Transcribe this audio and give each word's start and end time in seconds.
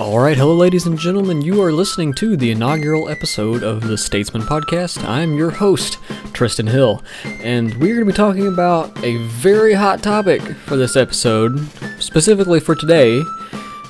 All 0.00 0.18
right, 0.18 0.34
hello, 0.34 0.54
ladies 0.54 0.86
and 0.86 0.98
gentlemen. 0.98 1.42
You 1.42 1.60
are 1.60 1.70
listening 1.70 2.14
to 2.14 2.34
the 2.34 2.52
inaugural 2.52 3.10
episode 3.10 3.62
of 3.62 3.86
the 3.86 3.98
Statesman 3.98 4.40
Podcast. 4.40 5.06
I'm 5.06 5.34
your 5.34 5.50
host, 5.50 5.98
Tristan 6.32 6.68
Hill, 6.68 7.02
and 7.42 7.74
we're 7.74 7.96
going 7.96 8.06
to 8.06 8.10
be 8.10 8.16
talking 8.16 8.46
about 8.46 8.96
a 9.04 9.18
very 9.26 9.74
hot 9.74 10.02
topic 10.02 10.40
for 10.40 10.78
this 10.78 10.96
episode, 10.96 11.68
specifically 12.00 12.60
for 12.60 12.74
today 12.74 13.20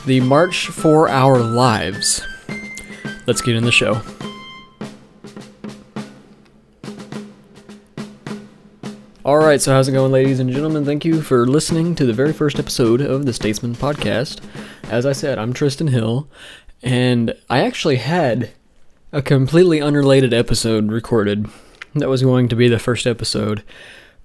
the 0.04 0.21
March 0.23 0.67
for 0.67 1.09
Our 1.09 1.38
Lives. 1.38 2.27
Let's 3.29 3.40
get 3.40 3.54
in 3.54 3.63
the 3.63 3.71
show. 3.71 4.03
Alright, 9.24 9.61
so 9.61 9.72
how's 9.72 9.87
it 9.87 9.92
going, 9.92 10.11
ladies 10.11 10.40
and 10.40 10.51
gentlemen? 10.51 10.85
Thank 10.85 11.04
you 11.04 11.22
for 11.22 11.47
listening 11.47 11.95
to 11.95 12.04
the 12.04 12.13
very 12.13 12.33
first 12.33 12.58
episode 12.58 13.01
of 13.01 13.27
the 13.27 13.33
Statesman 13.33 13.77
Podcast. 13.77 14.40
As 14.91 15.07
I 15.07 15.13
said, 15.13 15.38
I'm 15.38 15.53
Tristan 15.53 15.87
Hill, 15.87 16.29
and 16.83 17.33
I 17.48 17.61
actually 17.61 17.98
had 17.98 18.51
a 19.12 19.23
completely 19.23 19.81
unrelated 19.81 20.35
episode 20.35 20.91
recorded 20.91 21.47
that 21.95 22.09
was 22.09 22.25
going 22.25 22.48
to 22.48 22.57
be 22.57 22.67
the 22.67 22.81
first 22.81 23.07
episode, 23.07 23.62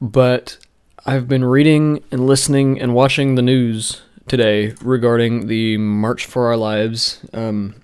but 0.02 0.58
I've 1.06 1.28
been 1.28 1.46
reading 1.46 2.04
and 2.10 2.26
listening 2.26 2.82
and 2.82 2.96
watching 2.96 3.36
the 3.36 3.44
news 3.44 4.02
today 4.28 4.74
regarding 4.82 5.46
the 5.46 5.78
March 5.78 6.26
for 6.26 6.48
Our 6.48 6.58
Lives 6.58 7.24
um, 7.32 7.76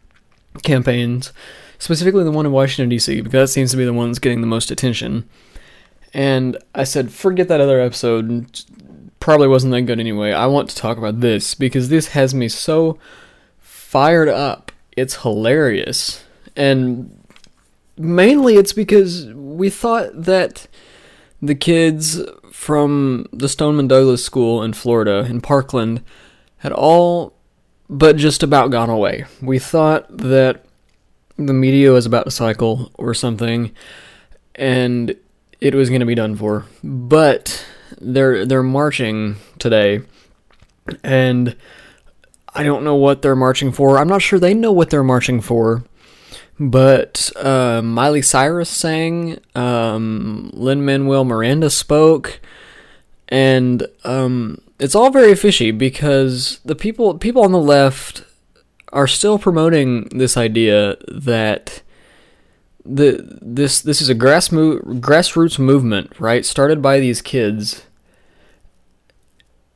campaigns, 0.64 1.34
specifically 1.78 2.24
the 2.24 2.32
one 2.32 2.48
in 2.48 2.52
Washington, 2.52 2.90
D.C., 2.90 3.22
because 3.22 3.50
that 3.50 3.54
seems 3.54 3.70
to 3.70 3.78
be 3.78 3.86
the 3.86 3.94
one 3.94 4.10
that's 4.10 4.18
getting 4.18 4.42
the 4.42 4.48
most 4.48 4.72
attention. 4.72 5.30
And 6.16 6.58
I 6.74 6.86
said, 6.86 7.12
forget 7.12 7.48
that 7.48 7.62
other 7.62 7.80
episode. 7.80 8.64
Probably 9.22 9.48
wasn't 9.48 9.72
that 9.72 9.84
good 9.84 10.00
anyway. 10.02 10.34
I 10.34 10.48
want 10.48 10.70
to 10.72 10.76
talk 10.76 10.98
about 10.98 11.22
this 11.22 11.56
because 11.56 11.88
this 11.88 12.10
has 12.10 12.36
me 12.36 12.50
so 12.50 12.98
fired 13.60 14.28
up. 14.28 14.74
It's 14.98 15.22
hilarious. 15.22 16.26
And 16.56 17.18
mainly 17.98 18.56
it's 18.56 18.74
because 18.74 19.28
we 19.28 19.70
thought 19.70 20.10
that 20.14 20.68
the 21.42 21.56
kids 21.56 22.20
from 22.52 23.28
the 23.32 23.48
Stoneman 23.48 23.88
Douglas 23.88 24.26
School 24.26 24.64
in 24.64 24.74
Florida, 24.74 25.26
in 25.30 25.40
Parkland, 25.40 26.04
had 26.58 26.72
all 26.74 27.34
but 27.90 28.16
just 28.16 28.42
about 28.42 28.72
gone 28.72 28.90
away. 28.90 29.26
We 29.42 29.60
thought 29.60 30.06
that 30.18 30.66
the 31.38 31.54
media 31.54 31.92
was 31.92 32.06
about 32.06 32.26
to 32.26 32.32
cycle 32.32 32.92
or 32.96 33.14
something, 33.14 33.72
and 34.56 35.16
it 35.60 35.76
was 35.76 35.90
going 35.90 36.00
to 36.00 36.06
be 36.06 36.16
done 36.16 36.36
for. 36.36 36.66
But 36.84 37.66
they're 38.02 38.46
they're 38.46 38.64
marching 38.64 39.36
today, 39.60 40.02
and 41.04 41.56
I 42.54 42.64
don't 42.64 42.84
know 42.84 42.96
what 42.96 43.22
they're 43.22 43.36
marching 43.36 43.72
for. 43.72 43.98
I'm 43.98 44.08
not 44.08 44.22
sure 44.22 44.40
they 44.40 44.54
know 44.54 44.72
what 44.72 44.90
they're 44.90 45.04
marching 45.04 45.42
for. 45.42 45.84
But 46.60 47.32
uh, 47.38 47.82
Miley 47.82 48.22
Cyrus 48.22 48.70
sang, 48.70 49.40
um, 49.56 50.52
Lin 50.54 50.86
Manuel 50.86 51.26
Miranda 51.26 51.72
spoke, 51.72 52.40
and 53.30 53.88
um, 54.04 54.62
it's 54.78 54.94
all 54.94 55.10
very 55.10 55.34
fishy 55.34 55.72
because 55.72 56.60
the 56.64 56.76
people 56.76 57.18
people 57.18 57.44
on 57.44 57.52
the 57.52 57.58
left 57.58 58.24
are 58.94 59.08
still 59.08 59.40
promoting 59.40 60.04
this 60.10 60.38
idea 60.38 60.98
that 61.08 61.82
the 62.86 63.40
this 63.42 63.82
this 63.82 64.02
is 64.02 64.10
a 64.10 64.14
grass 64.14 64.50
grassroots 64.50 65.58
movement, 65.58 66.20
right? 66.20 66.46
Started 66.46 66.82
by 66.82 67.00
these 67.00 67.22
kids. 67.22 67.86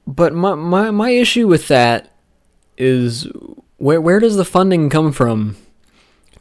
But 0.07 0.33
my, 0.33 0.55
my 0.55 0.91
my 0.91 1.09
issue 1.09 1.47
with 1.47 1.67
that 1.67 2.11
is 2.77 3.27
where 3.77 4.01
where 4.01 4.19
does 4.19 4.35
the 4.35 4.45
funding 4.45 4.89
come 4.89 5.11
from 5.11 5.57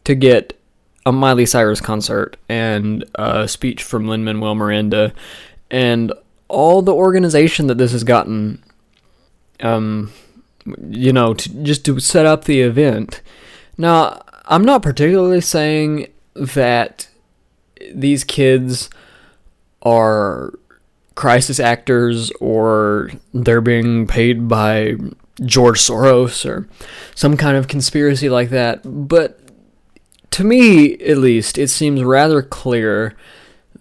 to 0.05 0.15
get 0.15 0.59
a 1.07 1.13
Miley 1.13 1.47
Cyrus 1.47 1.81
concert 1.81 2.37
and 2.49 3.05
a 3.15 3.49
speech 3.49 3.83
from 3.83 4.09
Lin 4.09 4.25
Manuel 4.25 4.55
Miranda 4.55 5.13
and 5.71 6.13
all 6.49 6.83
the 6.83 6.95
organization 6.95 7.67
that 7.67 7.79
this 7.79 7.93
has 7.93 8.05
gotten 8.05 8.63
um 9.61 10.13
you 10.89 11.13
know 11.13 11.35
to, 11.35 11.63
just 11.63 11.85
to 11.87 11.99
set 12.01 12.27
up 12.27 12.45
the 12.45 12.61
event. 12.61 13.23
Now, 13.77 14.23
I'm 14.47 14.65
not 14.65 14.83
particularly 14.83 15.41
saying 15.41 16.09
that 16.35 17.09
these 17.95 18.25
kids 18.25 18.89
are 19.83 20.53
crisis 21.15 21.61
actors 21.61 22.31
or 22.41 23.11
they're 23.33 23.61
being 23.61 24.07
paid 24.07 24.49
by 24.49 24.97
George 25.45 25.81
Soros 25.81 26.49
or 26.49 26.69
some 27.15 27.37
kind 27.37 27.57
of 27.57 27.69
conspiracy 27.69 28.29
like 28.29 28.51
that. 28.51 28.81
But 28.85 29.41
to 30.33 30.45
me, 30.45 30.95
at 30.95 31.19
least, 31.19 31.59
it 31.59 31.69
seems 31.69 32.03
rather 32.03 32.43
clear 32.43 33.17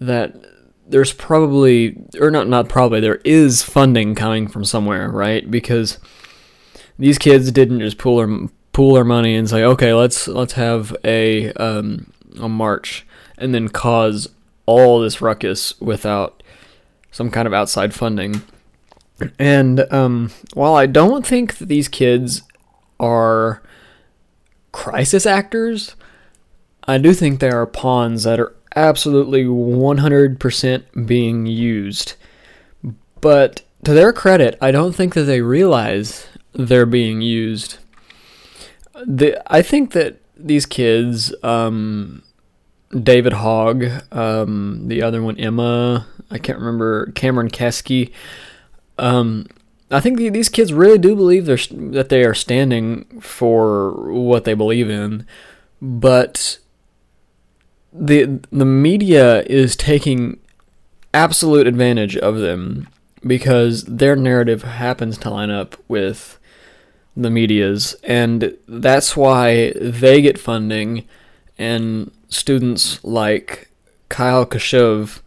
that 0.00 0.34
there's 0.86 1.12
probably, 1.12 1.96
or 2.20 2.30
not, 2.30 2.46
not 2.46 2.68
probably, 2.68 3.00
there 3.00 3.20
is 3.24 3.62
funding 3.62 4.14
coming 4.14 4.46
from 4.46 4.64
somewhere, 4.64 5.10
right? 5.10 5.50
Because 5.50 5.98
these 6.98 7.18
kids 7.18 7.50
didn't 7.50 7.80
just 7.80 7.98
pool 7.98 8.18
their 8.18 8.48
pool 8.72 8.94
their 8.94 9.04
money 9.04 9.34
and 9.34 9.48
say, 9.48 9.64
okay, 9.64 9.94
let's 9.94 10.28
let's 10.28 10.54
have 10.54 10.94
a 11.04 11.52
um, 11.54 12.12
a 12.38 12.48
march 12.48 13.06
and 13.38 13.54
then 13.54 13.68
cause 13.68 14.28
all 14.66 15.00
this 15.00 15.20
ruckus 15.20 15.80
without 15.80 16.42
some 17.14 17.30
kind 17.30 17.46
of 17.46 17.54
outside 17.54 17.94
funding. 17.94 18.42
And 19.38 19.90
um, 19.92 20.32
while 20.52 20.74
I 20.74 20.86
don't 20.86 21.24
think 21.24 21.58
that 21.58 21.68
these 21.68 21.86
kids 21.86 22.42
are 22.98 23.62
crisis 24.72 25.24
actors, 25.24 25.94
I 26.88 26.98
do 26.98 27.14
think 27.14 27.38
they 27.38 27.50
are 27.50 27.66
pawns 27.66 28.24
that 28.24 28.40
are 28.40 28.56
absolutely 28.74 29.44
100% 29.44 31.06
being 31.06 31.46
used. 31.46 32.14
But 33.20 33.62
to 33.84 33.94
their 33.94 34.12
credit, 34.12 34.58
I 34.60 34.72
don't 34.72 34.92
think 34.92 35.14
that 35.14 35.22
they 35.22 35.40
realize 35.40 36.26
they're 36.52 36.84
being 36.84 37.20
used. 37.20 37.78
The, 39.06 39.40
I 39.46 39.62
think 39.62 39.92
that 39.92 40.20
these 40.36 40.66
kids, 40.66 41.32
um, 41.44 42.24
David 43.02 43.32
Hogg, 43.34 43.86
um, 44.12 44.88
the 44.88 45.02
other 45.02 45.22
one 45.22 45.38
Emma, 45.38 46.06
I 46.30 46.38
can't 46.38 46.58
remember 46.58 47.06
Cameron 47.12 47.50
Kasky. 47.50 48.12
Um, 48.98 49.46
I 49.90 50.00
think 50.00 50.18
these 50.18 50.48
kids 50.48 50.72
really 50.72 50.98
do 50.98 51.14
believe 51.14 51.46
they're 51.46 51.58
that 51.92 52.08
they 52.08 52.24
are 52.24 52.34
standing 52.34 53.20
for 53.20 53.92
what 54.12 54.44
they 54.44 54.54
believe 54.54 54.88
in, 54.90 55.26
but 55.80 56.58
the 57.92 58.40
the 58.50 58.64
media 58.64 59.42
is 59.42 59.76
taking 59.76 60.38
absolute 61.12 61.66
advantage 61.66 62.16
of 62.16 62.38
them 62.38 62.88
because 63.24 63.84
their 63.84 64.16
narrative 64.16 64.62
happens 64.62 65.16
to 65.18 65.30
line 65.30 65.50
up 65.50 65.76
with 65.86 66.38
the 67.16 67.30
media's 67.30 67.94
and 68.02 68.56
that's 68.66 69.16
why 69.16 69.72
they 69.76 70.20
get 70.20 70.36
funding 70.36 71.06
and 71.56 72.10
students 72.34 73.02
like 73.04 73.70
Kyle 74.08 74.46
Kashuv 74.46 75.20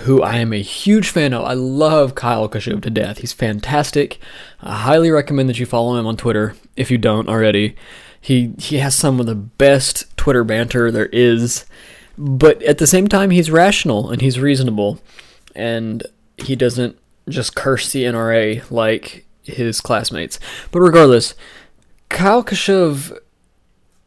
who 0.00 0.22
I 0.22 0.38
am 0.38 0.52
a 0.52 0.62
huge 0.62 1.10
fan 1.10 1.34
of. 1.34 1.44
I 1.44 1.52
love 1.52 2.14
Kyle 2.14 2.48
Kashuv 2.48 2.82
to 2.82 2.90
death. 2.90 3.18
He's 3.18 3.32
fantastic. 3.32 4.18
I 4.60 4.76
highly 4.76 5.10
recommend 5.10 5.48
that 5.48 5.58
you 5.58 5.66
follow 5.66 5.96
him 5.96 6.06
on 6.06 6.16
Twitter 6.16 6.54
if 6.76 6.90
you 6.90 6.98
don't 6.98 7.28
already. 7.28 7.76
He 8.20 8.54
he 8.58 8.78
has 8.78 8.94
some 8.94 9.20
of 9.20 9.26
the 9.26 9.34
best 9.34 10.16
Twitter 10.16 10.44
banter 10.44 10.90
there 10.90 11.06
is, 11.06 11.66
but 12.16 12.62
at 12.62 12.78
the 12.78 12.86
same 12.86 13.08
time 13.08 13.30
he's 13.30 13.50
rational 13.50 14.10
and 14.10 14.22
he's 14.22 14.40
reasonable, 14.40 15.00
and 15.54 16.04
he 16.38 16.56
doesn't 16.56 16.98
just 17.28 17.54
curse 17.54 17.92
the 17.92 18.04
NRA 18.04 18.68
like 18.70 19.26
his 19.42 19.80
classmates. 19.80 20.38
But 20.70 20.80
regardless, 20.80 21.34
Kyle 22.08 22.44
Kashuv 22.44 23.18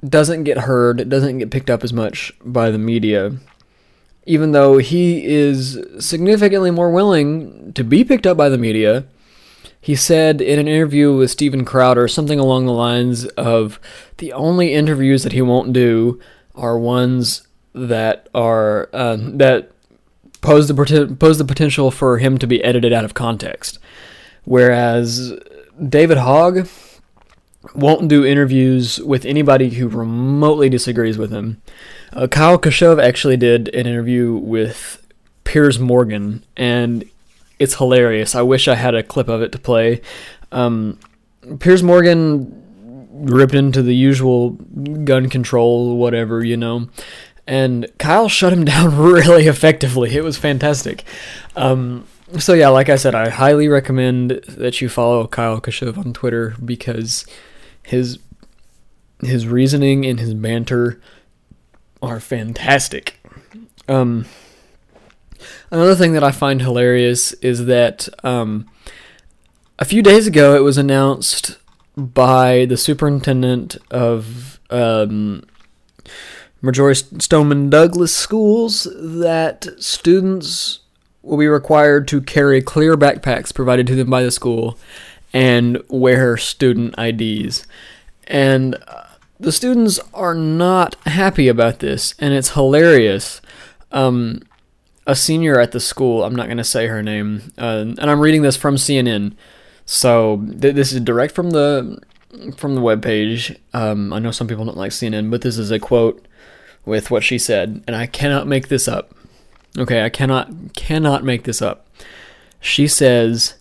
doesn't 0.07 0.44
get 0.44 0.59
heard, 0.59 1.09
doesn't 1.09 1.39
get 1.39 1.51
picked 1.51 1.69
up 1.69 1.83
as 1.83 1.94
much 1.94 2.33
by 2.44 2.71
the 2.71 2.77
media, 2.77 3.38
even 4.25 4.51
though 4.51 4.77
he 4.77 5.25
is 5.25 5.80
significantly 6.00 6.71
more 6.71 6.92
willing 6.92 7.74
to 7.74 7.83
be 7.83 8.03
picked 8.03 8.27
up 8.27 8.38
by 8.38 8.50
the 8.50 8.57
media 8.57 9.06
he 9.86 9.95
said 9.95 10.42
in 10.42 10.57
an 10.57 10.68
interview 10.68 11.15
with 11.15 11.30
Steven 11.30 11.63
Crowder 11.63 12.07
something 12.07 12.39
along 12.39 12.65
the 12.65 12.71
lines 12.71 13.25
of 13.38 13.80
the 14.18 14.33
only 14.33 14.74
interviews 14.74 15.21
that 15.21 15.33
he 15.33 15.44
won't 15.44 15.74
do 15.74 16.19
are 16.56 16.75
ones 16.75 17.48
that 17.74 18.27
are 18.33 18.89
uh, 18.94 19.15
that 19.19 19.69
pose 20.41 20.68
the 20.68 21.15
pose 21.19 21.38
the 21.38 21.45
potential 21.45 21.91
for 21.91 22.18
him 22.18 22.39
to 22.39 22.48
be 22.48 22.63
edited 22.63 22.94
out 22.94 23.06
of 23.06 23.13
context. 23.13 23.77
Whereas 24.45 25.39
David 25.88 26.18
Hogg 26.18 26.68
won't 27.75 28.07
do 28.07 28.25
interviews 28.25 29.00
with 29.00 29.25
anybody 29.25 29.69
who 29.69 29.88
remotely 29.88 30.69
disagrees 30.69 31.18
with 31.18 31.31
him. 31.31 31.62
Uh, 32.13 32.27
Kyle 32.27 32.57
Kashuv 32.57 33.04
actually 33.04 33.38
did 33.38 33.68
an 33.69 33.86
interview 33.86 34.33
with 34.33 35.06
Piers 35.44 35.80
Morgan, 35.80 36.44
and 36.56 37.04
it's 37.60 37.75
hilarious. 37.75 38.36
I 38.36 38.42
wish 38.42 38.68
I 38.68 38.75
had 38.75 38.95
a 38.95 39.04
clip 39.04 39.27
of 39.27 39.42
it 39.42 39.51
to 39.51 39.60
play. 39.60 40.01
Um, 40.51 41.00
Piers 41.60 41.83
Morgan 41.83 42.62
ripped 43.12 43.54
into 43.54 43.81
the 43.81 43.95
usual 43.95 44.51
gun 44.51 45.30
control, 45.30 45.98
whatever, 45.98 46.44
you 46.44 46.57
know. 46.57 46.89
And 47.48 47.88
Kyle 47.98 48.30
shut 48.30 48.54
him 48.54 48.66
down 48.66 48.98
really 48.98 49.48
effectively. 49.48 50.16
It 50.16 50.24
was 50.24 50.38
fantastic. 50.38 51.04
Um, 51.56 52.07
so 52.39 52.54
yeah, 52.54 52.69
like 52.69 52.89
I 52.89 52.95
said, 52.95 53.16
I 53.16 53.30
highly 53.30 53.68
recommend 53.68 54.31
that 54.48 54.81
you 54.81 54.89
follow 54.89 55.27
Kyle 55.27 55.62
Kashuv 55.62 55.98
on 55.98 56.12
Twitter 56.13 56.56
because 56.63 57.25
his 57.85 58.19
his 59.21 59.47
reasoning 59.47 60.05
and 60.05 60.19
his 60.19 60.33
banter 60.33 60.99
are 62.01 62.19
fantastic. 62.19 63.19
Um, 63.87 64.25
another 65.71 65.95
thing 65.95 66.13
that 66.13 66.23
I 66.23 66.31
find 66.31 66.61
hilarious 66.61 67.33
is 67.33 67.65
that 67.65 68.09
um, 68.23 68.69
a 69.79 69.85
few 69.85 70.01
days 70.01 70.27
ago 70.27 70.55
it 70.55 70.63
was 70.63 70.77
announced 70.77 71.57
by 71.95 72.65
the 72.65 72.77
superintendent 72.77 73.77
of 73.89 74.59
um, 74.69 75.43
Marjory 76.61 76.95
Stoneman 76.95 77.69
Douglas 77.69 78.13
schools 78.13 78.88
that 78.99 79.67
students 79.77 80.79
will 81.21 81.38
be 81.38 81.47
required 81.47 82.07
to 82.09 82.21
carry 82.21 82.61
clear 82.61 82.95
backpacks 82.95 83.53
provided 83.53 83.88
to 83.88 83.95
them 83.95 84.09
by 84.09 84.23
the 84.23 84.31
school 84.31 84.77
and 85.35 85.83
wear 85.89 86.37
student 86.37 86.95
IDs. 86.97 87.67
And 88.25 88.75
uh, 88.87 89.03
the 89.37 89.51
students 89.51 89.99
are 90.13 90.33
not 90.33 90.95
happy 91.05 91.49
about 91.49 91.79
this, 91.79 92.15
and 92.19 92.33
it's 92.33 92.51
hilarious. 92.51 93.41
Um, 93.91 94.43
a 95.05 95.13
senior 95.13 95.59
at 95.59 95.73
the 95.73 95.81
school, 95.81 96.23
I'm 96.23 96.35
not 96.35 96.45
going 96.45 96.57
to 96.57 96.63
say 96.63 96.87
her 96.87 97.03
name, 97.03 97.51
uh, 97.57 97.83
and 97.99 98.09
I'm 98.09 98.21
reading 98.21 98.43
this 98.43 98.55
from 98.55 98.77
CNN. 98.77 99.35
So 99.85 100.37
th- 100.37 100.73
this 100.73 100.93
is 100.93 101.01
direct 101.01 101.35
from 101.35 101.51
the 101.51 101.99
from 102.57 102.75
the 102.75 102.81
webpage. 102.81 103.57
Um, 103.73 104.13
I 104.13 104.19
know 104.19 104.31
some 104.31 104.47
people 104.47 104.63
don't 104.63 104.77
like 104.77 104.91
CNN, 104.91 105.31
but 105.31 105.41
this 105.41 105.57
is 105.57 105.69
a 105.69 105.79
quote 105.79 106.25
with 106.85 107.11
what 107.11 107.23
she 107.23 107.38
said, 107.38 107.83
and 107.88 107.95
I 107.95 108.07
cannot 108.07 108.47
make 108.47 108.69
this 108.69 108.88
up. 108.88 109.13
Okay, 109.77 110.03
I 110.03 110.09
cannot 110.09 110.73
cannot 110.73 111.25
make 111.25 111.43
this 111.43 111.61
up. 111.61 111.85
She 112.61 112.88
says, 112.88 113.55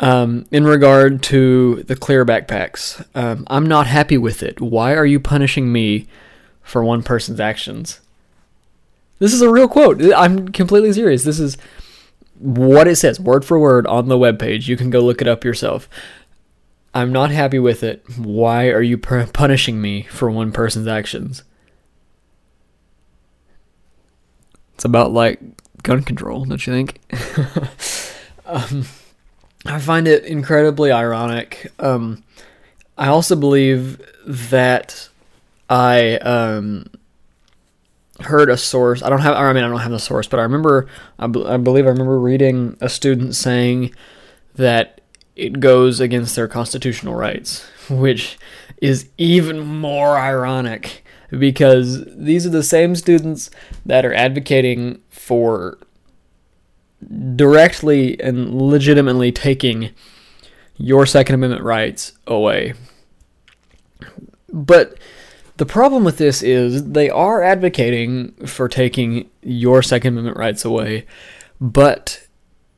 um, 0.00 0.46
in 0.50 0.64
regard 0.64 1.22
to 1.24 1.82
the 1.84 1.94
clear 1.94 2.24
backpacks, 2.24 3.04
um, 3.14 3.46
I'm 3.48 3.66
not 3.66 3.86
happy 3.86 4.16
with 4.16 4.42
it. 4.42 4.60
Why 4.60 4.94
are 4.94 5.06
you 5.06 5.20
punishing 5.20 5.70
me 5.70 6.08
for 6.62 6.82
one 6.82 7.02
person's 7.02 7.38
actions? 7.38 8.00
This 9.18 9.34
is 9.34 9.42
a 9.42 9.50
real 9.50 9.68
quote. 9.68 10.02
I'm 10.14 10.48
completely 10.48 10.92
serious. 10.94 11.24
This 11.24 11.38
is 11.38 11.58
what 12.38 12.88
it 12.88 12.96
says, 12.96 13.20
word 13.20 13.44
for 13.44 13.58
word, 13.58 13.86
on 13.86 14.08
the 14.08 14.16
webpage. 14.16 14.66
You 14.66 14.76
can 14.78 14.88
go 14.88 15.00
look 15.00 15.20
it 15.20 15.28
up 15.28 15.44
yourself. 15.44 15.86
I'm 16.94 17.12
not 17.12 17.30
happy 17.30 17.58
with 17.58 17.82
it. 17.82 18.02
Why 18.16 18.68
are 18.70 18.82
you 18.82 18.96
punishing 18.96 19.82
me 19.82 20.04
for 20.04 20.30
one 20.30 20.50
person's 20.50 20.88
actions? 20.88 21.44
It's 24.74 24.86
about 24.86 25.12
like 25.12 25.40
gun 25.82 26.02
control, 26.02 26.46
don't 26.46 26.66
you 26.66 26.72
think? 26.72 27.00
um, 28.46 28.86
I 29.66 29.78
find 29.78 30.08
it 30.08 30.24
incredibly 30.24 30.90
ironic. 30.90 31.70
Um, 31.78 32.22
I 32.96 33.08
also 33.08 33.36
believe 33.36 34.00
that 34.26 35.08
I 35.68 36.16
um, 36.16 36.86
heard 38.20 38.50
a 38.50 38.56
source. 38.56 39.02
I 39.02 39.08
don't 39.08 39.20
have. 39.20 39.36
I 39.36 39.52
mean, 39.52 39.64
I 39.64 39.68
don't 39.68 39.80
have 39.80 39.90
the 39.90 39.98
source, 39.98 40.26
but 40.26 40.40
I 40.40 40.42
remember. 40.42 40.88
I, 41.18 41.26
b- 41.26 41.44
I 41.44 41.56
believe 41.56 41.86
I 41.86 41.90
remember 41.90 42.18
reading 42.18 42.76
a 42.80 42.88
student 42.88 43.34
saying 43.34 43.94
that 44.54 45.00
it 45.36 45.60
goes 45.60 46.00
against 46.00 46.36
their 46.36 46.48
constitutional 46.48 47.14
rights, 47.14 47.66
which 47.88 48.38
is 48.80 49.08
even 49.18 49.60
more 49.60 50.16
ironic 50.18 51.04
because 51.30 52.04
these 52.16 52.44
are 52.44 52.50
the 52.50 52.62
same 52.62 52.96
students 52.96 53.50
that 53.86 54.04
are 54.04 54.12
advocating 54.14 55.00
for 55.08 55.78
directly 57.36 58.20
and 58.20 58.54
legitimately 58.54 59.32
taking 59.32 59.90
your 60.76 61.06
Second 61.06 61.34
Amendment 61.34 61.62
rights 61.62 62.12
away. 62.26 62.74
But 64.52 64.98
the 65.56 65.66
problem 65.66 66.04
with 66.04 66.18
this 66.18 66.42
is 66.42 66.92
they 66.92 67.10
are 67.10 67.42
advocating 67.42 68.32
for 68.46 68.68
taking 68.68 69.28
your 69.42 69.82
Second 69.82 70.14
Amendment 70.14 70.36
rights 70.36 70.64
away, 70.64 71.06
but 71.60 72.26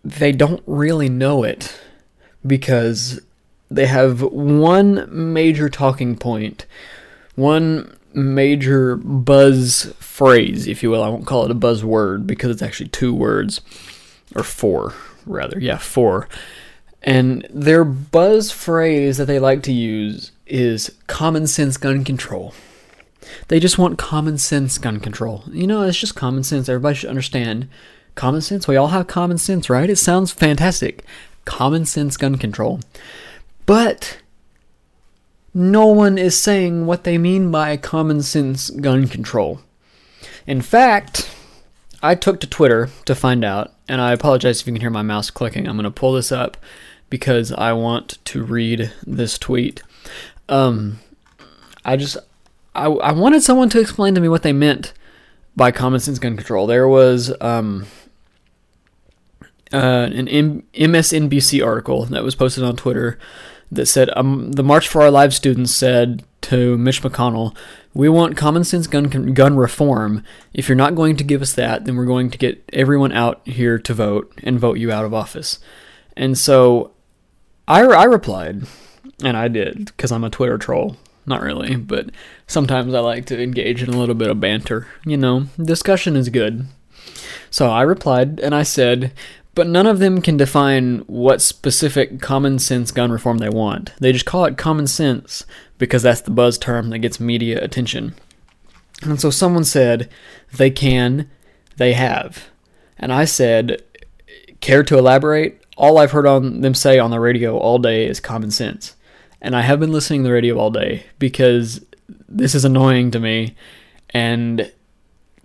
they 0.05 0.33
don't 0.33 0.63
really 0.67 1.09
know 1.09 1.45
it 1.45 1.81
because 2.45 3.21
they 3.71 3.87
have 3.87 4.21
one 4.23 5.09
major 5.11 5.69
talking 5.69 6.17
point, 6.17 6.67
one 7.37 7.97
major 8.13 8.97
buzz 8.97 9.95
phrase, 9.99 10.67
if 10.67 10.83
you 10.83 10.91
will. 10.91 11.03
I 11.03 11.09
won't 11.09 11.27
call 11.27 11.45
it 11.45 11.51
a 11.51 11.55
buzzword 11.55 12.27
because 12.27 12.51
it's 12.51 12.63
actually 12.63 12.89
two 12.89 13.15
words, 13.15 13.61
or 14.35 14.43
four, 14.43 14.95
rather. 15.27 15.59
Yeah, 15.59 15.79
four. 15.79 16.29
And 17.03 17.47
their 17.51 17.85
buzz 17.85 18.53
phrase 18.53 19.17
that 19.17 19.27
they 19.27 19.39
like 19.39 19.63
to 19.65 19.73
use 19.73 20.33
is 20.47 20.95
common 21.07 21.47
sense 21.47 21.77
gun 21.77 22.05
control. 22.05 22.55
They 23.49 23.61
just 23.61 23.79
want 23.79 23.99
common 23.99 24.39
sense 24.39 24.79
gun 24.79 25.01
control. 25.01 25.45
You 25.51 25.67
know, 25.67 25.83
it's 25.83 25.99
just 25.99 26.15
common 26.15 26.45
sense. 26.45 26.69
Everybody 26.69 26.97
should 26.97 27.11
understand 27.11 27.69
common 28.15 28.41
sense. 28.41 28.69
We 28.69 28.77
all 28.77 28.89
have 28.89 29.07
common 29.07 29.39
sense, 29.39 29.71
right? 29.71 29.91
It 29.91 29.97
sounds 29.97 30.33
fantastic. 30.33 31.05
Common 31.45 31.87
sense 31.87 32.17
gun 32.17 32.37
control. 32.37 32.81
But 33.67 34.19
no 35.55 35.87
one 35.87 36.19
is 36.19 36.37
saying 36.37 36.87
what 36.87 37.05
they 37.05 37.19
mean 37.19 37.51
by 37.51 37.77
common 37.77 38.23
sense 38.23 38.71
gun 38.71 39.07
control. 39.09 39.61
In 40.47 40.63
fact, 40.63 41.31
I 42.03 42.15
took 42.15 42.41
to 42.41 42.47
Twitter 42.47 42.91
to 43.05 43.15
find 43.15 43.45
out, 43.45 43.73
and 43.89 44.01
I 44.01 44.13
apologize 44.13 44.61
if 44.61 44.67
you 44.67 44.73
can 44.73 44.81
hear 44.81 44.91
my 44.91 45.03
mouse 45.03 45.31
clicking. 45.31 45.67
I'm 45.67 45.77
going 45.77 45.85
to 45.85 45.91
pull 45.91 46.13
this 46.13 46.33
up 46.33 46.57
because 47.11 47.53
I 47.53 47.73
want 47.73 48.25
to 48.27 48.43
read 48.43 48.93
this 49.07 49.39
tweet. 49.39 49.83
Um, 50.49 51.01
I 51.85 51.97
just, 51.97 52.17
I, 52.75 52.87
I 52.87 53.13
wanted 53.13 53.43
someone 53.43 53.69
to 53.71 53.81
explain 53.81 54.15
to 54.15 54.21
me 54.21 54.29
what 54.29 54.43
they 54.43 54.53
meant 54.53 54.93
by 55.57 55.71
common 55.71 56.01
sense 56.01 56.19
gun 56.19 56.37
control. 56.37 56.67
There 56.67 56.89
was 56.89 57.35
um, 57.41 57.87
uh, 59.73 60.09
an 60.13 60.29
M- 60.29 60.63
MSNBC 60.75 61.65
article 61.65 62.07
that 62.07 62.25
was 62.25 62.35
posted 62.35 62.65
on 62.65 62.77
Twitter 62.77 63.19
that 63.71 63.87
said 63.87 64.11
um, 64.17 64.53
the 64.53 64.63
March 64.63 64.89
for 64.89 65.03
Our 65.03 65.11
Lives 65.11 65.37
students 65.37 65.73
said 65.73 66.25
to 66.43 66.77
Mitch 66.77 67.03
McConnell, 67.03 67.57
"We 67.95 68.09
want 68.09 68.37
common 68.37 68.65
sense 68.65 68.87
gun 68.87 69.35
gun 69.35 69.57
reform. 69.57 70.25
If 70.53 70.69
you're 70.69 70.77
not 70.77 70.95
going 70.95 71.17
to 71.17 71.25
give 71.25 71.43
us 71.43 71.53
that, 71.55 71.85
then 71.85 71.97
we're 71.97 72.07
going 72.07 72.31
to 72.31 72.39
get 72.39 72.63
everyone 72.73 73.13
out 73.13 73.47
here 73.47 73.79
to 73.79 73.95
vote 73.95 74.33
and 74.43 74.59
vote 74.59 74.79
you 74.79 74.91
out 74.93 75.05
of 75.05 75.15
office." 75.15 75.59
And 76.17 76.37
so, 76.37 76.93
I 77.67 77.83
I 77.83 78.05
replied, 78.05 78.65
and 79.23 79.37
I 79.37 79.49
did 79.49 79.87
because 79.87 80.13
I'm 80.13 80.25
a 80.25 80.31
Twitter 80.31 80.59
troll. 80.59 80.97
Not 81.25 81.43
really, 81.43 81.77
but 81.77 82.11
sometimes 82.47 82.95
I 82.95 83.01
like 83.01 83.27
to 83.27 83.41
engage 83.41 83.83
in 83.83 83.91
a 83.95 83.97
little 83.97 84.15
bit 84.15 84.31
of 84.31 84.41
banter. 84.41 84.89
You 85.07 85.17
know, 85.17 85.47
discussion 85.57 86.17
is 86.17 86.29
good. 86.29 86.67
So 87.51 87.69
I 87.69 87.83
replied 87.83 88.41
and 88.41 88.55
I 88.55 88.63
said, 88.63 89.13
but 89.55 89.67
none 89.67 89.87
of 89.87 89.99
them 89.99 90.23
can 90.23 90.37
define 90.37 91.01
what 91.01 91.43
specific 91.43 92.21
common 92.21 92.59
sense 92.59 92.91
gun 92.91 93.13
reform 93.13 93.39
they 93.39 93.49
want. 93.49 93.93
They 94.01 94.13
just 94.13 94.25
call 94.25 94.45
it 94.47 94.57
common 94.57 94.87
sense 94.87 95.45
because 95.79 96.03
that's 96.03 96.23
the 96.23 96.31
buzz 96.31 96.59
term 96.59 96.91
that 96.91 97.01
gets 97.01 97.21
media 97.21 97.63
attention. 97.63 98.15
And 99.03 99.21
so 99.21 99.31
someone 99.31 99.65
said, 99.65 100.09
they 100.53 100.71
can, 100.71 101.31
they 101.77 101.93
have. 101.93 102.49
And 102.99 103.13
I 103.13 103.25
said, 103.25 103.83
care 104.61 104.83
to 104.85 104.97
elaborate? 104.97 105.61
All 105.77 105.99
I've 105.99 106.13
heard 106.13 106.27
on 106.27 106.61
them 106.61 106.75
say 106.75 106.99
on 106.99 107.11
the 107.11 107.21
radio 107.21 107.59
all 107.59 107.79
day 107.79 108.07
is 108.07 108.21
common 108.21 108.51
sense. 108.51 108.95
And 109.41 109.57
I 109.57 109.63
have 109.63 109.81
been 109.81 109.93
listening 109.93 110.23
to 110.23 110.29
the 110.29 110.33
radio 110.33 110.57
all 110.57 110.71
day 110.71 111.05
because 111.19 111.85
this 112.29 112.55
is 112.55 112.65
annoying 112.65 113.11
to 113.11 113.19
me. 113.19 113.57
And 114.11 114.71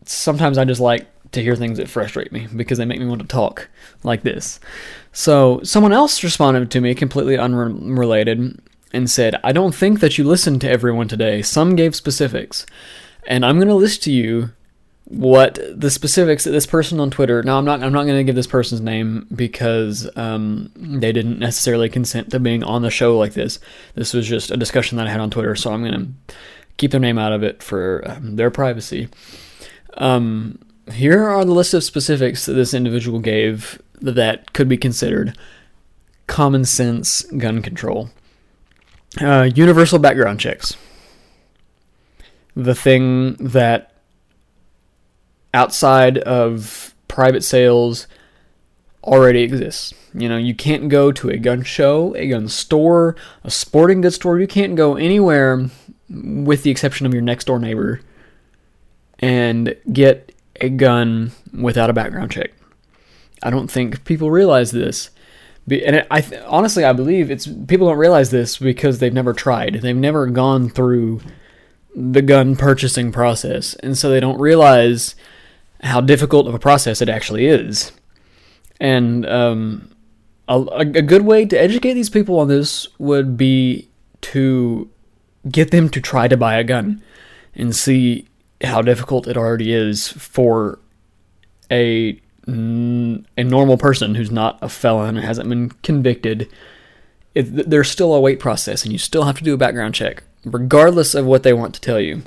sometimes 0.06 0.58
I 0.58 0.66
just 0.66 0.82
like 0.82 1.08
to 1.32 1.42
hear 1.42 1.56
things 1.56 1.78
that 1.78 1.90
frustrate 1.90 2.32
me 2.32 2.48
because 2.56 2.78
they 2.78 2.86
make 2.86 3.00
me 3.00 3.06
want 3.06 3.22
to 3.22 3.28
talk 3.28 3.70
like 4.04 4.24
this. 4.24 4.60
So 5.12 5.60
someone 5.64 5.94
else 5.94 6.24
responded 6.24 6.72
to 6.72 6.82
me 6.82 6.94
completely 6.96 7.38
unrelated 7.38 8.62
and 8.94 9.10
said, 9.10 9.40
I 9.44 9.52
don't 9.52 9.76
think 9.76 10.00
that 10.00 10.18
you 10.18 10.24
listened 10.24 10.62
to 10.62 10.70
everyone 10.70 11.08
today. 11.08 11.42
Some 11.42 11.76
gave 11.76 11.96
specifics. 11.96 12.66
And 13.28 13.46
I'm 13.46 13.58
going 13.58 13.68
to 13.68 13.76
list 13.76 14.04
to 14.04 14.12
you 14.12 14.52
what 15.10 15.58
the 15.74 15.90
specifics 15.90 16.44
that 16.44 16.52
this 16.52 16.66
person 16.66 17.00
on 17.00 17.10
Twitter. 17.10 17.42
Now, 17.42 17.58
I'm 17.58 17.66
not. 17.66 17.82
I'm 17.82 17.94
not 17.94 18.04
going 18.04 18.18
to 18.18 18.24
give 18.24 18.36
this 18.36 18.48
person's 18.48 18.82
name 18.82 19.26
because 19.34 20.10
um, 20.18 20.72
they 20.76 21.12
didn't 21.12 21.40
necessarily 21.40 21.88
consent 21.90 22.32
to 22.32 22.40
being 22.40 22.64
on 22.64 22.82
the 22.82 22.90
show 22.90 23.18
like 23.18 23.34
this. 23.34 23.60
This 23.96 24.14
was 24.14 24.28
just 24.28 24.52
a 24.52 24.58
discussion 24.58 24.98
that 24.98 25.08
I 25.08 25.12
had 25.12 25.22
on 25.22 25.30
Twitter, 25.30 25.56
so 25.56 25.72
I'm 25.72 25.82
going 25.82 25.94
to 26.28 26.36
keep 26.78 26.92
their 26.92 27.00
name 27.00 27.18
out 27.18 27.32
of 27.32 27.44
it 27.44 27.64
for 27.64 28.04
um, 28.06 28.36
their 28.36 28.52
privacy. 28.52 29.08
Um, 29.96 30.60
here 30.92 31.28
are 31.28 31.46
the 31.46 31.52
list 31.52 31.74
of 31.74 31.84
specifics 31.84 32.46
that 32.46 32.54
this 32.54 32.74
individual 32.74 33.20
gave 33.20 33.82
that 34.02 34.54
could 34.54 34.70
be 34.70 34.78
considered 34.78 35.38
common 36.28 36.66
sense 36.66 37.24
gun 37.38 37.62
control. 37.62 38.10
Uh, 39.20 39.50
universal 39.56 40.00
background 40.00 40.40
checks. 40.40 40.76
The 42.56 42.76
thing 42.76 43.36
that 43.36 43.94
outside 45.54 46.18
of 46.20 46.94
private 47.08 47.44
sales 47.44 48.08
already 49.04 49.42
exists. 49.42 49.94
You 50.14 50.28
know, 50.28 50.38
you 50.38 50.54
can't 50.54 50.90
go 50.90 51.12
to 51.12 51.30
a 51.30 51.38
gun 51.38 51.64
show, 51.64 52.14
a 52.16 52.28
gun 52.28 52.48
store, 52.48 53.16
a 53.44 53.50
sporting 53.50 54.02
goods 54.02 54.16
store. 54.16 54.40
You 54.40 54.48
can't 54.48 54.76
go 54.76 54.96
anywhere 54.96 55.70
with 56.10 56.64
the 56.64 56.72
exception 56.72 57.06
of 57.06 57.14
your 57.14 57.22
next 57.22 57.46
door 57.46 57.60
neighbor 57.60 58.02
and 59.20 59.76
get 59.92 60.27
a 60.62 60.70
gun 60.70 61.32
without 61.54 61.90
a 61.90 61.94
background 61.94 62.32
check. 62.32 62.52
I 63.44 63.50
don't 63.50 63.70
think 63.70 64.04
people 64.06 64.32
realize 64.32 64.72
this. 64.72 65.10
And 65.70 66.06
I 66.10 66.24
honestly, 66.46 66.86
I 66.86 66.94
believe 66.94 67.30
it's 67.30 67.46
people 67.46 67.88
don't 67.88 67.98
realize 67.98 68.32
this 68.32 68.58
because 68.58 69.00
they've 69.00 69.14
never 69.14 69.34
tried. 69.34 69.76
They've 69.82 69.96
never 69.96 70.28
gone 70.28 70.70
through 70.70 71.22
the 71.94 72.22
gun 72.22 72.56
purchasing 72.56 73.12
process, 73.12 73.74
and 73.76 73.98
so 73.98 74.10
they 74.10 74.22
don't 74.22 74.40
realize 74.40 75.16
how 75.82 76.00
difficult 76.00 76.48
of 76.48 76.54
a 76.54 76.60
process 76.60 77.02
it 77.02 77.10
actually 77.10 77.48
is. 77.48 77.92
And 78.80 79.26
um, 79.26 79.92
a, 80.48 80.62
a 80.80 81.02
good 81.02 81.24
way 81.24 81.46
to 81.46 81.60
educate 81.60 81.94
these 81.94 82.10
people 82.10 82.40
on 82.40 82.48
this 82.48 82.88
would 82.98 83.36
be 83.36 83.90
to 84.22 84.90
get 85.52 85.72
them 85.72 85.90
to 85.90 86.02
try 86.02 86.28
to 86.28 86.38
buy 86.38 86.56
a 86.56 86.64
gun 86.64 87.04
and 87.56 87.76
see 87.76 88.28
how 88.62 88.82
difficult 88.82 89.28
it 89.28 89.38
already 89.38 89.74
is 89.74 90.08
for 90.10 90.80
a 91.72 92.20
a 92.48 93.44
normal 93.44 93.78
person 93.78 94.16
who's 94.16 94.32
not 94.32 94.58
a 94.62 94.70
felon 94.70 95.18
and 95.18 95.26
hasn't 95.26 95.50
been 95.50 95.70
convicted. 95.84 96.50
It, 97.36 97.70
there's 97.70 97.90
still 97.90 98.14
a 98.14 98.22
wait 98.22 98.40
process, 98.40 98.84
and 98.84 98.94
you 98.94 98.98
still 98.98 99.24
have 99.24 99.38
to 99.38 99.44
do 99.44 99.54
a 99.54 99.58
background 99.58 99.96
check, 99.96 100.24
regardless 100.46 101.14
of 101.14 101.26
what 101.26 101.44
they 101.44 101.52
want 101.52 101.76
to 101.76 101.82
tell 101.82 102.00
you. 102.00 102.24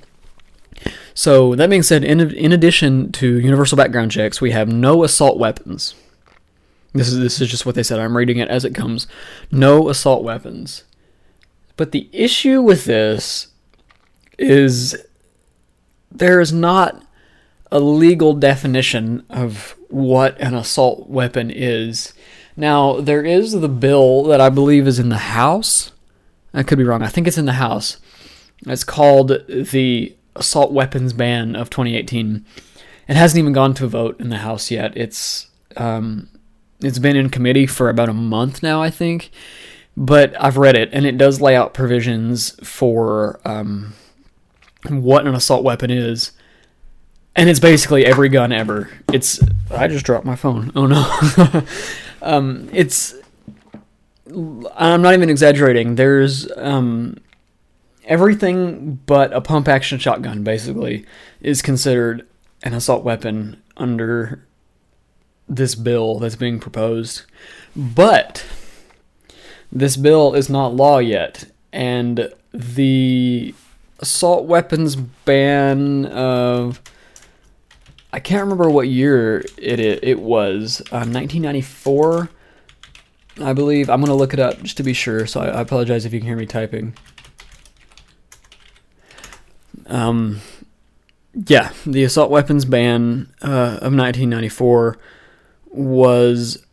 So 1.15 1.55
that 1.55 1.71
being 1.71 1.83
said, 1.83 2.05
in 2.05 2.21
in 2.21 2.53
addition 2.53 3.13
to 3.13 3.41
universal 3.41 3.77
background 3.77 4.11
checks, 4.11 4.41
we 4.41 4.51
have 4.51 4.69
no 4.69 5.05
assault 5.05 5.39
weapons. 5.39 5.95
This 6.93 7.09
is 7.09 7.19
this 7.19 7.41
is 7.41 7.49
just 7.49 7.67
what 7.67 7.75
they 7.75 7.83
said. 7.83 7.99
I'm 7.99 8.17
reading 8.17 8.39
it 8.39 8.49
as 8.49 8.65
it 8.65 8.75
comes. 8.75 9.07
No 9.51 9.89
assault 9.89 10.23
weapons. 10.23 10.85
But 11.77 11.93
the 11.93 12.09
issue 12.13 12.61
with 12.61 12.85
this 12.85 13.49
is 14.39 14.97
there 16.11 16.41
is 16.41 16.53
not 16.53 17.03
a 17.71 17.81
legal 17.81 18.35
definition 18.35 19.25
of 19.31 19.77
what 19.89 20.39
an 20.41 20.55
assault 20.55 21.09
weapon 21.09 21.51
is. 21.51 22.13
Now, 22.57 23.01
there 23.01 23.25
is 23.25 23.53
the 23.53 23.69
bill 23.69 24.25
that 24.25 24.41
I 24.41 24.49
believe 24.49 24.87
is 24.87 24.99
in 24.99 25.09
the 25.09 25.19
House. 25.19 25.93
I 26.53 26.63
could 26.63 26.79
be 26.79 26.85
wrong. 26.85 27.03
I 27.03 27.09
think 27.09 27.29
it's 27.29 27.39
in 27.39 27.47
the 27.47 27.53
House. 27.53 27.99
It's 28.67 28.85
called 28.85 29.29
the 29.49 30.15
Assault 30.37 30.73
Weapons 30.73 31.13
Ban 31.13 31.55
of 31.57 31.71
2018. 31.71 32.45
It 33.09 33.17
hasn't 33.17 33.39
even 33.39 33.53
gone 33.53 33.75
to 33.75 33.85
a 33.85 33.89
vote 33.89 34.21
in 34.21 34.29
the 34.29 34.39
House 34.39 34.71
yet. 34.71 34.97
It's 34.97 35.49
um, 35.77 36.29
it's 36.81 36.99
been 36.99 37.17
in 37.17 37.31
committee 37.31 37.67
for 37.67 37.89
about 37.89 38.09
a 38.09 38.15
month 38.15 38.63
now, 38.63 38.83
I 38.83 38.91
think. 38.91 39.31
But 39.97 40.35
I've 40.43 40.57
read 40.57 40.77
it, 40.77 40.91
and 40.93 41.05
it 41.05 41.19
does 41.19 41.41
lay 41.41 41.57
out 41.57 41.75
provisions 41.75 42.51
for 42.67 43.41
um, 43.45 43.95
what 44.89 45.27
an 45.27 45.35
assault 45.35 45.65
weapon 45.65 45.91
is. 45.91 46.33
And 47.37 47.49
it's 47.49 47.61
basically 47.61 48.05
every 48.05 48.29
gun 48.29 48.53
ever. 48.53 48.91
It's 49.13 49.41
I 49.71 49.87
just 49.87 50.05
dropped 50.05 50.27
my 50.27 50.37
phone. 50.37 50.73
Oh 50.75 50.87
no. 50.87 51.67
um, 52.23 52.69
it's 52.73 53.15
I'm 54.77 55.03
not 55.03 55.15
even 55.15 55.31
exaggerating. 55.31 55.95
There's 55.95 56.51
um, 56.57 57.17
everything 58.05 59.01
but 59.07 59.33
a 59.33 59.41
pump 59.41 59.69
action 59.69 59.99
shotgun 59.99 60.43
basically 60.43 61.07
is 61.41 61.63
considered 61.63 62.27
an 62.63 62.75
assault 62.75 63.05
weapon 63.05 63.63
under 63.77 64.45
this 65.49 65.75
bill 65.75 66.19
that's 66.19 66.37
being 66.37 66.61
proposed. 66.61 67.23
But 67.75 68.45
this 69.73 69.97
bill 69.97 70.35
is 70.35 70.49
not 70.51 70.75
law 70.75 70.99
yet, 70.99 71.51
and 71.73 72.33
the 72.53 73.55
assault 74.01 74.47
weapons 74.47 74.97
ban 74.97 76.07
of 76.07 76.81
I 78.13 78.19
can't 78.19 78.43
remember 78.43 78.69
what 78.69 78.89
year 78.89 79.45
it 79.57 79.79
it, 79.79 80.03
it 80.03 80.21
was. 80.21 80.81
Uh, 80.91 81.07
1994, 81.07 82.29
I 83.43 83.53
believe. 83.53 83.89
I'm 83.89 84.01
gonna 84.01 84.15
look 84.15 84.35
it 84.35 84.41
up 84.41 84.61
just 84.63 84.77
to 84.79 84.83
be 84.83 84.93
sure. 84.93 85.27
So 85.27 85.41
I, 85.41 85.49
I 85.49 85.61
apologize 85.61 86.05
if 86.05 86.13
you 86.13 86.19
can 86.19 86.27
hear 86.27 86.37
me 86.37 86.47
typing. 86.47 86.95
Um, 89.87 90.41
yeah, 91.35 91.73
the 91.87 92.05
assault 92.05 92.31
weapons 92.31 92.65
ban 92.65 93.33
uh, 93.43 93.79
of 93.83 93.95
1994 93.95 94.99
was 95.67 96.65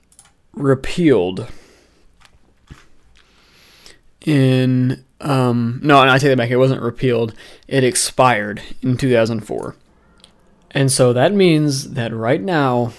repealed 0.54 1.48
in 4.26 5.04
um, 5.22 5.80
no, 5.84 6.00
I 6.00 6.18
take 6.18 6.30
that 6.30 6.38
back. 6.38 6.52
It 6.52 6.58
wasn't 6.58 6.82
repealed. 6.82 7.34
It 7.68 7.84
expired 7.84 8.62
in 8.82 8.98
2004. 8.98 9.76
And 10.72 10.92
so 10.92 11.14
that 11.14 11.34
means 11.34 11.92
that 11.92 12.14
right 12.14 12.42
now, 12.42 12.94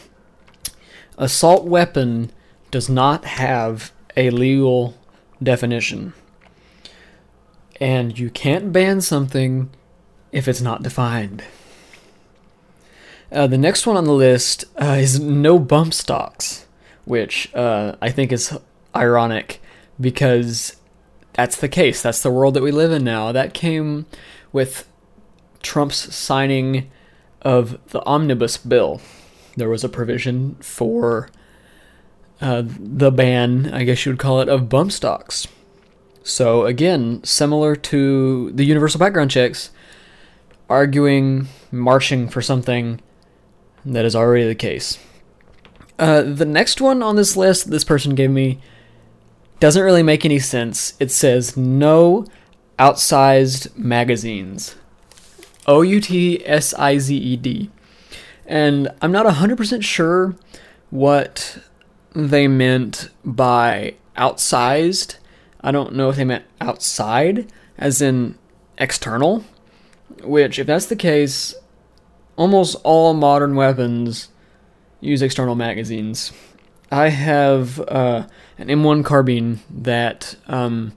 assault 1.16 1.64
weapon 1.64 2.32
does 2.70 2.88
not 2.88 3.24
have 3.24 3.92
a 4.16 4.30
legal 4.30 4.96
definition. 5.42 6.12
And 7.80 8.18
you 8.18 8.30
can't 8.30 8.72
ban 8.72 9.00
something 9.00 9.70
if 10.32 10.48
it's 10.48 10.60
not 10.60 10.82
defined. 10.82 11.44
Uh, 13.30 13.46
the 13.46 13.58
next 13.58 13.86
one 13.86 13.96
on 13.96 14.04
the 14.04 14.12
list 14.12 14.64
uh, 14.76 14.96
is 14.98 15.20
no 15.20 15.58
bump 15.58 15.94
stocks, 15.94 16.66
which 17.04 17.54
uh, 17.54 17.94
I 18.00 18.10
think 18.10 18.32
is 18.32 18.58
ironic 18.96 19.60
because 20.00 20.77
that's 21.38 21.56
the 21.56 21.68
case. 21.68 22.02
That's 22.02 22.20
the 22.20 22.32
world 22.32 22.54
that 22.54 22.64
we 22.64 22.72
live 22.72 22.90
in 22.90 23.04
now. 23.04 23.30
That 23.30 23.54
came 23.54 24.06
with 24.50 24.88
Trump's 25.62 26.12
signing 26.12 26.90
of 27.42 27.78
the 27.90 28.04
omnibus 28.04 28.56
bill. 28.56 29.00
There 29.56 29.68
was 29.68 29.84
a 29.84 29.88
provision 29.88 30.56
for 30.56 31.30
uh, 32.40 32.64
the 32.66 33.12
ban, 33.12 33.72
I 33.72 33.84
guess 33.84 34.04
you 34.04 34.10
would 34.10 34.18
call 34.18 34.40
it, 34.40 34.48
of 34.48 34.68
bump 34.68 34.90
stocks. 34.90 35.46
So, 36.24 36.66
again, 36.66 37.22
similar 37.22 37.76
to 37.76 38.50
the 38.50 38.64
universal 38.64 38.98
background 38.98 39.30
checks, 39.30 39.70
arguing, 40.68 41.46
marching 41.70 42.28
for 42.28 42.42
something 42.42 43.00
that 43.84 44.04
is 44.04 44.16
already 44.16 44.44
the 44.44 44.56
case. 44.56 44.98
Uh, 46.00 46.22
the 46.22 46.44
next 46.44 46.80
one 46.80 47.00
on 47.00 47.14
this 47.14 47.36
list, 47.36 47.70
this 47.70 47.84
person 47.84 48.16
gave 48.16 48.30
me 48.30 48.60
doesn't 49.60 49.82
really 49.82 50.02
make 50.02 50.24
any 50.24 50.38
sense. 50.38 50.94
It 51.00 51.10
says 51.10 51.56
no 51.56 52.26
outsized 52.78 53.76
magazines. 53.76 54.76
O 55.66 55.82
U 55.82 56.00
T 56.00 56.42
S 56.46 56.72
I 56.74 56.98
Z 56.98 57.16
E 57.16 57.36
D. 57.36 57.70
And 58.46 58.88
I'm 59.02 59.12
not 59.12 59.26
100% 59.26 59.82
sure 59.82 60.34
what 60.90 61.58
they 62.14 62.48
meant 62.48 63.10
by 63.24 63.94
outsized. 64.16 65.18
I 65.60 65.70
don't 65.70 65.94
know 65.94 66.08
if 66.08 66.16
they 66.16 66.24
meant 66.24 66.44
outside, 66.60 67.52
as 67.76 68.00
in 68.00 68.38
external, 68.78 69.44
which, 70.22 70.58
if 70.58 70.66
that's 70.66 70.86
the 70.86 70.96
case, 70.96 71.54
almost 72.36 72.76
all 72.84 73.12
modern 73.12 73.54
weapons 73.54 74.28
use 75.00 75.20
external 75.20 75.54
magazines. 75.54 76.32
I 76.90 77.10
have 77.10 77.80
uh, 77.80 78.26
an 78.58 78.68
M1 78.68 79.04
carbine 79.04 79.60
that, 79.70 80.34
um, 80.46 80.92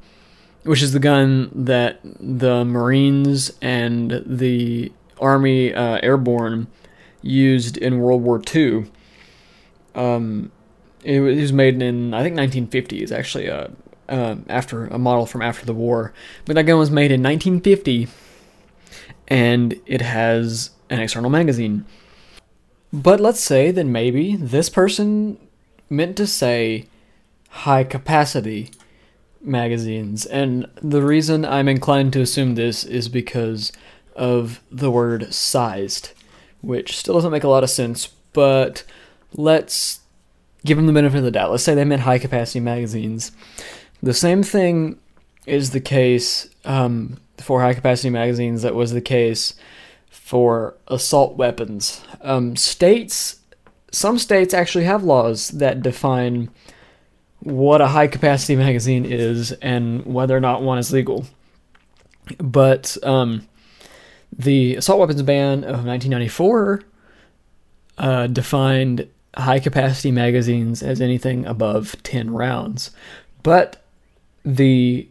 which 0.64 0.82
is 0.82 0.94
the 0.94 1.00
gun 1.00 1.52
that 1.54 2.00
the 2.04 2.66
Marines 2.66 3.52
and 3.62 4.24
the 4.26 4.92
Army 5.20 5.74
uh, 5.74 6.00
Airborne 6.02 6.68
used 7.22 7.78
in 7.78 8.00
World 8.00 8.24
War 8.24 8.42
II. 8.54 8.86
Um, 9.94 10.52
it 11.04 11.20
was 11.20 11.54
made 11.54 11.82
in 11.82 12.14
I 12.14 12.24
think 12.24 12.36
1950s, 12.36 13.12
actually, 13.12 13.50
uh, 13.50 13.68
uh, 14.10 14.36
after 14.50 14.86
a 14.88 14.98
model 14.98 15.26
from 15.26 15.42
after 15.42 15.66
the 15.66 15.74
war. 15.74 16.14
But 16.46 16.56
that 16.56 16.64
gun 16.64 16.80
was 16.80 16.92
made 16.92 17.12
in 17.12 17.22
1950, 17.22 18.08
and 19.28 19.80
it 19.86 20.02
has 20.02 20.72
an 20.90 21.00
external 21.00 21.30
magazine. 21.30 21.86
But 22.92 23.20
let's 23.20 23.40
say 23.40 23.72
that 23.72 23.86
maybe 23.86 24.36
this 24.36 24.70
person 24.70 25.38
meant 25.90 26.18
to 26.18 26.28
say 26.28 26.88
high 27.52 27.84
capacity 27.84 28.72
magazines. 29.42 30.26
And 30.26 30.68
the 30.82 31.02
reason 31.02 31.46
I'm 31.46 31.68
inclined 31.68 32.14
to 32.14 32.22
assume 32.22 32.56
this 32.56 32.84
is 32.84 33.10
because 33.10 33.72
of 34.16 34.62
the 34.72 34.92
word 34.92 35.34
sized, 35.34 36.12
which 36.62 36.98
still 36.98 37.16
doesn't 37.16 37.32
make 37.32 37.44
a 37.44 37.50
lot 37.50 37.64
of 37.64 37.70
sense, 37.70 38.08
but 38.34 38.84
let's 39.34 40.00
give 40.64 40.78
them 40.78 40.88
the 40.88 40.94
benefit 40.94 41.18
of 41.18 41.24
the 41.24 41.32
doubt. 41.32 41.52
Let's 41.52 41.64
say 41.64 41.76
they 41.76 41.86
meant 41.86 42.04
high 42.04 42.20
capacity 42.20 42.60
magazines. 42.60 43.32
The 44.02 44.14
same 44.14 44.44
thing 44.44 45.00
is 45.46 45.72
the 45.72 45.80
case 45.82 46.50
um, 46.66 47.20
for 47.38 47.62
high 47.62 47.74
capacity 47.74 48.10
magazines. 48.10 48.62
That 48.62 48.76
was 48.76 48.92
the 48.92 49.02
case 49.02 49.56
for 50.10 50.76
assault 50.88 51.36
weapons. 51.36 52.02
Um, 52.22 52.56
states, 52.56 53.40
some 53.92 54.18
states 54.18 54.54
actually 54.54 54.86
have 54.86 55.04
laws 55.04 55.50
that 55.50 55.82
define 55.82 56.50
what 57.42 57.82
a 57.82 57.88
high 57.88 58.08
capacity 58.08 58.56
magazine 58.56 59.06
is 59.06 59.52
and 59.52 60.06
whether 60.06 60.36
or 60.36 60.40
not 60.40 60.62
one 60.62 60.78
is 60.78 60.92
legal. 60.92 61.26
But 62.38 62.98
um, 63.04 63.48
the 64.32 64.76
assault 64.76 65.00
weapons 65.00 65.22
ban 65.24 65.64
of 65.64 65.86
1994 65.86 66.84
uh, 67.98 68.28
defined 68.28 69.08
high 69.36 69.60
capacity 69.60 70.12
magazines 70.12 70.84
as 70.84 71.02
anything 71.02 71.46
above 71.46 71.96
10 72.04 72.32
rounds. 72.32 72.92
But 73.44 73.84
the 74.46 75.08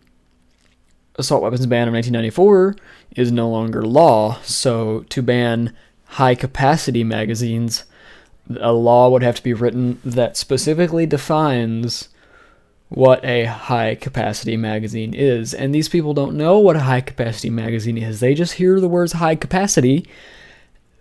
assault 1.16 1.42
weapons 1.42 1.66
ban 1.66 1.88
of 1.88 1.94
1994 1.94 2.76
is 3.16 3.32
no 3.32 3.48
longer 3.48 3.82
law, 3.82 4.38
so 4.42 5.04
to 5.08 5.22
ban 5.22 5.74
high 6.04 6.34
capacity 6.34 7.04
magazines, 7.04 7.84
a 8.60 8.72
law 8.72 9.08
would 9.10 9.22
have 9.22 9.36
to 9.36 9.42
be 9.42 9.52
written 9.52 10.00
that 10.04 10.36
specifically 10.36 11.06
defines 11.06 12.08
what 12.90 13.24
a 13.24 13.44
high 13.44 13.94
capacity 13.94 14.56
magazine 14.56 15.14
is. 15.14 15.54
And 15.54 15.74
these 15.74 15.88
people 15.88 16.12
don't 16.12 16.36
know 16.36 16.58
what 16.58 16.76
a 16.76 16.80
high 16.80 17.00
capacity 17.00 17.48
magazine 17.48 17.96
is. 17.96 18.18
They 18.18 18.34
just 18.34 18.54
hear 18.54 18.80
the 18.80 18.88
words 18.88 19.12
high 19.12 19.36
capacity 19.36 20.06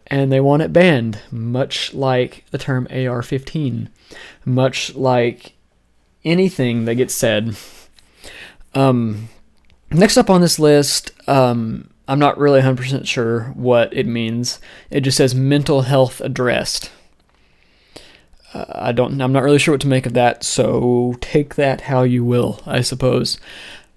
and 0.08 0.32
they 0.32 0.40
want 0.40 0.62
it 0.62 0.72
banned, 0.72 1.20
much 1.32 1.94
like 1.94 2.46
the 2.52 2.58
term 2.60 2.88
AR 2.92 3.22
15, 3.22 3.90
much 4.46 4.96
like 4.96 5.54
anything 6.24 6.86
that 6.86 6.96
gets 6.96 7.14
said. 7.14 7.56
Um, 8.76 9.30
next 9.92 10.18
up 10.18 10.30
on 10.30 10.42
this 10.42 10.60
list, 10.60 11.12
um, 11.28 11.90
I'm 12.08 12.20
not 12.20 12.38
really 12.38 12.62
100% 12.62 13.08
sure 13.08 13.46
what 13.56 13.92
it 13.96 14.06
means. 14.06 14.60
It 14.92 15.02
just 15.02 15.18
says 15.18 15.34
mental 15.34 15.82
health 15.82 16.22
addressed. 16.22 16.92
Uh, 18.54 18.66
I 18.70 18.92
don't. 18.92 19.22
I'm 19.22 19.34
not 19.34 19.44
really 19.44 19.60
sure 19.60 19.74
what 19.74 19.82
to 19.82 19.88
make 19.88 20.06
of 20.06 20.14
that. 20.14 20.44
So 20.44 21.16
take 21.22 21.56
that 21.56 21.82
how 21.82 22.04
you 22.04 22.24
will, 22.24 22.62
I 22.66 22.82
suppose. 22.82 23.40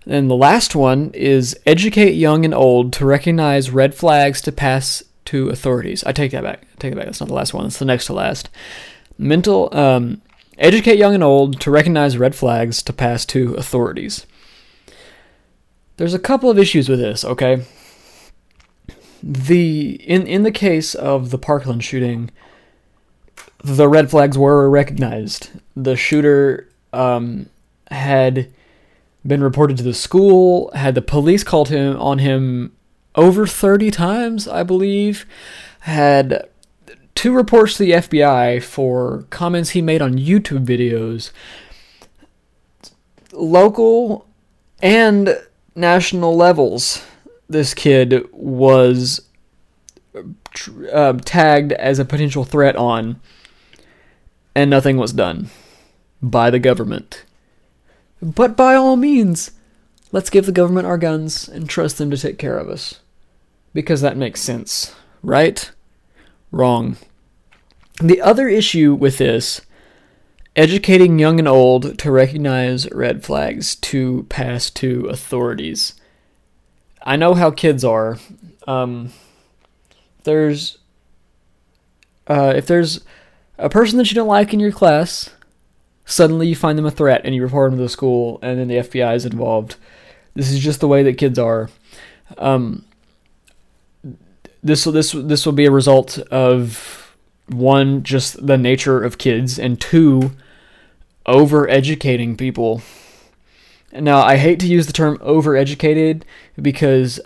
And 0.06 0.28
the 0.28 0.34
last 0.36 0.74
one 0.74 1.10
is 1.14 1.58
educate 1.64 2.12
young 2.14 2.44
and 2.44 2.54
old 2.54 2.92
to 2.94 3.04
recognize 3.04 3.70
red 3.70 3.94
flags 3.94 4.40
to 4.42 4.52
pass 4.52 5.02
to 5.26 5.48
authorities. 5.48 6.02
I 6.04 6.12
take 6.12 6.32
that 6.32 6.42
back. 6.42 6.62
I 6.62 6.76
take 6.78 6.92
it 6.92 6.96
back. 6.96 7.04
That's 7.04 7.20
not 7.20 7.28
the 7.28 7.34
last 7.34 7.54
one. 7.54 7.64
That's 7.64 7.78
the 7.78 7.84
next 7.84 8.06
to 8.06 8.12
last. 8.12 8.50
Mental. 9.16 9.68
Um, 9.72 10.22
educate 10.58 10.98
young 10.98 11.14
and 11.14 11.24
old 11.24 11.60
to 11.60 11.70
recognize 11.70 12.18
red 12.18 12.34
flags 12.34 12.82
to 12.82 12.92
pass 12.92 13.24
to 13.26 13.54
authorities. 13.54 14.26
There's 15.96 16.14
a 16.14 16.18
couple 16.18 16.50
of 16.50 16.58
issues 16.58 16.88
with 16.88 16.98
this. 16.98 17.24
Okay. 17.24 17.64
The 19.22 19.92
in 20.02 20.26
in 20.26 20.42
the 20.42 20.50
case 20.50 20.96
of 20.96 21.30
the 21.30 21.38
Parkland 21.38 21.84
shooting 21.84 22.30
the 23.62 23.88
red 23.88 24.10
flags 24.10 24.36
were 24.36 24.68
recognized. 24.68 25.50
The 25.76 25.96
shooter 25.96 26.68
um, 26.92 27.48
had 27.90 28.52
been 29.26 29.42
reported 29.42 29.76
to 29.76 29.82
the 29.82 29.94
school, 29.94 30.70
had 30.74 30.94
the 30.94 31.02
police 31.02 31.44
called 31.44 31.68
him 31.68 31.96
on 32.00 32.18
him 32.18 32.72
over 33.14 33.46
30 33.46 33.90
times, 33.90 34.48
I 34.48 34.62
believe, 34.62 35.26
had 35.80 36.48
two 37.14 37.32
reports 37.32 37.76
to 37.76 37.84
the 37.84 37.92
FBI 37.92 38.62
for 38.62 39.26
comments 39.30 39.70
he 39.70 39.82
made 39.82 40.02
on 40.02 40.14
YouTube 40.14 40.64
videos. 40.64 41.30
Local 43.32 44.26
and 44.82 45.38
national 45.74 46.36
levels, 46.36 47.04
this 47.48 47.74
kid 47.74 48.26
was 48.32 49.28
uh, 50.92 51.12
tagged 51.24 51.72
as 51.72 51.98
a 51.98 52.04
potential 52.04 52.44
threat 52.44 52.76
on 52.76 53.20
and 54.54 54.70
nothing 54.70 54.96
was 54.96 55.12
done 55.12 55.50
by 56.22 56.50
the 56.50 56.58
government. 56.58 57.24
But 58.20 58.56
by 58.56 58.74
all 58.74 58.96
means, 58.96 59.50
let's 60.12 60.30
give 60.30 60.46
the 60.46 60.52
government 60.52 60.86
our 60.86 60.98
guns 60.98 61.48
and 61.48 61.68
trust 61.68 61.98
them 61.98 62.10
to 62.10 62.16
take 62.16 62.38
care 62.38 62.58
of 62.58 62.68
us. 62.68 63.00
Because 63.74 64.00
that 64.02 64.16
makes 64.16 64.40
sense, 64.40 64.94
right? 65.22 65.70
Wrong. 66.50 66.96
The 68.00 68.20
other 68.20 68.48
issue 68.48 68.94
with 68.94 69.18
this, 69.18 69.62
educating 70.54 71.18
young 71.18 71.38
and 71.38 71.48
old 71.48 71.98
to 71.98 72.10
recognize 72.10 72.90
red 72.92 73.24
flags 73.24 73.74
to 73.76 74.26
pass 74.28 74.70
to 74.70 75.06
authorities. 75.06 75.94
I 77.02 77.16
know 77.16 77.34
how 77.34 77.50
kids 77.50 77.84
are. 77.84 78.18
Um, 78.66 79.12
there's, 80.24 80.78
uh, 82.28 82.52
if 82.54 82.66
there's 82.66 83.00
a 83.58 83.68
person 83.68 83.98
that 83.98 84.10
you 84.10 84.14
don't 84.14 84.28
like 84.28 84.52
in 84.52 84.60
your 84.60 84.72
class, 84.72 85.30
suddenly 86.04 86.48
you 86.48 86.56
find 86.56 86.78
them 86.78 86.86
a 86.86 86.90
threat 86.90 87.22
and 87.24 87.34
you 87.34 87.42
report 87.42 87.70
them 87.70 87.78
to 87.78 87.84
the 87.84 87.88
school, 87.88 88.38
and 88.42 88.58
then 88.58 88.68
the 88.68 88.76
FBI 88.76 89.14
is 89.14 89.24
involved. 89.26 89.76
This 90.34 90.50
is 90.50 90.58
just 90.58 90.80
the 90.80 90.88
way 90.88 91.02
that 91.02 91.18
kids 91.18 91.38
are. 91.38 91.68
Um, 92.38 92.84
this 94.62 94.84
this 94.84 95.12
this 95.12 95.44
will 95.44 95.52
be 95.52 95.66
a 95.66 95.70
result 95.70 96.18
of 96.18 97.16
one, 97.48 98.02
just 98.02 98.46
the 98.46 98.56
nature 98.56 99.02
of 99.02 99.18
kids, 99.18 99.58
and 99.58 99.80
two, 99.80 100.32
over 101.26 101.68
educating 101.68 102.36
people. 102.36 102.82
Now, 103.92 104.22
I 104.22 104.36
hate 104.36 104.58
to 104.60 104.66
use 104.66 104.86
the 104.86 104.92
term 104.92 105.18
overeducated 105.18 106.22
because 106.60 107.20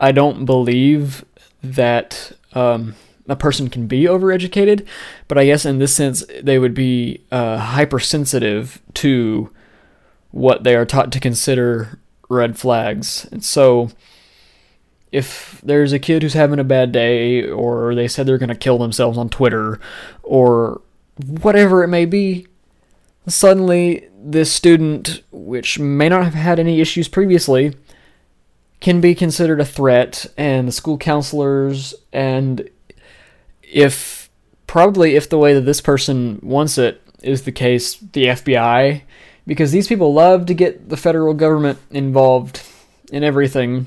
I 0.00 0.10
don't 0.10 0.46
believe 0.46 1.24
that 1.62 2.32
um, 2.54 2.96
a 3.28 3.36
person 3.36 3.68
can 3.68 3.86
be 3.86 4.04
overeducated, 4.04 4.86
but 5.28 5.38
I 5.38 5.44
guess 5.44 5.64
in 5.64 5.78
this 5.78 5.94
sense 5.94 6.24
they 6.42 6.58
would 6.58 6.74
be 6.74 7.22
uh, 7.30 7.58
hypersensitive 7.58 8.80
to 8.94 9.52
what 10.30 10.64
they 10.64 10.74
are 10.74 10.86
taught 10.86 11.12
to 11.12 11.20
consider 11.20 11.98
red 12.28 12.58
flags. 12.58 13.26
And 13.30 13.44
so, 13.44 13.90
if 15.10 15.60
there's 15.62 15.92
a 15.92 15.98
kid 15.98 16.22
who's 16.22 16.34
having 16.34 16.58
a 16.58 16.64
bad 16.64 16.92
day, 16.92 17.48
or 17.48 17.94
they 17.94 18.08
said 18.08 18.26
they're 18.26 18.38
going 18.38 18.48
to 18.50 18.54
kill 18.54 18.78
themselves 18.78 19.16
on 19.16 19.28
Twitter, 19.28 19.80
or 20.22 20.80
whatever 21.26 21.82
it 21.82 21.88
may 21.88 22.04
be, 22.04 22.46
suddenly 23.26 24.08
this 24.18 24.52
student, 24.52 25.22
which 25.30 25.78
may 25.78 26.08
not 26.08 26.24
have 26.24 26.34
had 26.34 26.58
any 26.58 26.80
issues 26.80 27.08
previously, 27.08 27.74
can 28.80 29.00
be 29.00 29.14
considered 29.14 29.60
a 29.60 29.64
threat, 29.64 30.26
and 30.36 30.68
the 30.68 30.72
school 30.72 30.98
counselors 30.98 31.94
and 32.12 32.68
if 33.70 34.30
probably 34.66 35.16
if 35.16 35.28
the 35.28 35.38
way 35.38 35.54
that 35.54 35.62
this 35.62 35.80
person 35.80 36.38
wants 36.42 36.78
it 36.78 37.02
is 37.22 37.42
the 37.42 37.52
case, 37.52 37.96
the 37.96 38.26
FBI, 38.26 39.02
because 39.46 39.72
these 39.72 39.88
people 39.88 40.12
love 40.12 40.46
to 40.46 40.54
get 40.54 40.88
the 40.88 40.96
federal 40.96 41.34
government 41.34 41.78
involved 41.90 42.62
in 43.10 43.24
everything. 43.24 43.86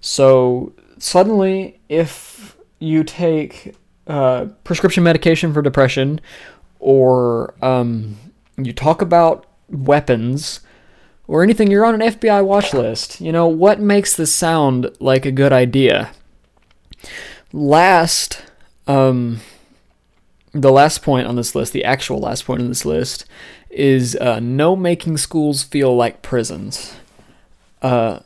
So 0.00 0.72
suddenly, 0.98 1.80
if 1.88 2.56
you 2.78 3.04
take 3.04 3.74
uh, 4.06 4.46
prescription 4.64 5.02
medication 5.02 5.52
for 5.52 5.62
depression, 5.62 6.20
or 6.78 7.54
um, 7.62 8.16
you 8.56 8.72
talk 8.72 9.00
about 9.00 9.46
weapons, 9.68 10.60
or 11.26 11.42
anything, 11.42 11.70
you're 11.70 11.84
on 11.84 12.00
an 12.00 12.12
FBI 12.12 12.44
watch 12.44 12.74
list. 12.74 13.20
You 13.20 13.32
know, 13.32 13.46
what 13.46 13.80
makes 13.80 14.14
this 14.14 14.34
sound 14.34 14.90
like 15.00 15.24
a 15.24 15.32
good 15.32 15.52
idea? 15.52 16.10
Last 17.52 18.42
um, 18.86 19.40
the 20.52 20.72
last 20.72 21.02
point 21.02 21.26
on 21.26 21.36
this 21.36 21.54
list, 21.54 21.72
the 21.72 21.84
actual 21.84 22.18
last 22.18 22.44
point 22.44 22.60
on 22.60 22.68
this 22.68 22.84
list, 22.84 23.24
is 23.70 24.16
uh, 24.16 24.38
no 24.40 24.76
making 24.76 25.16
schools 25.16 25.62
feel 25.62 25.94
like 25.96 26.22
prisons. 26.22 26.94
Uh, 27.80 28.20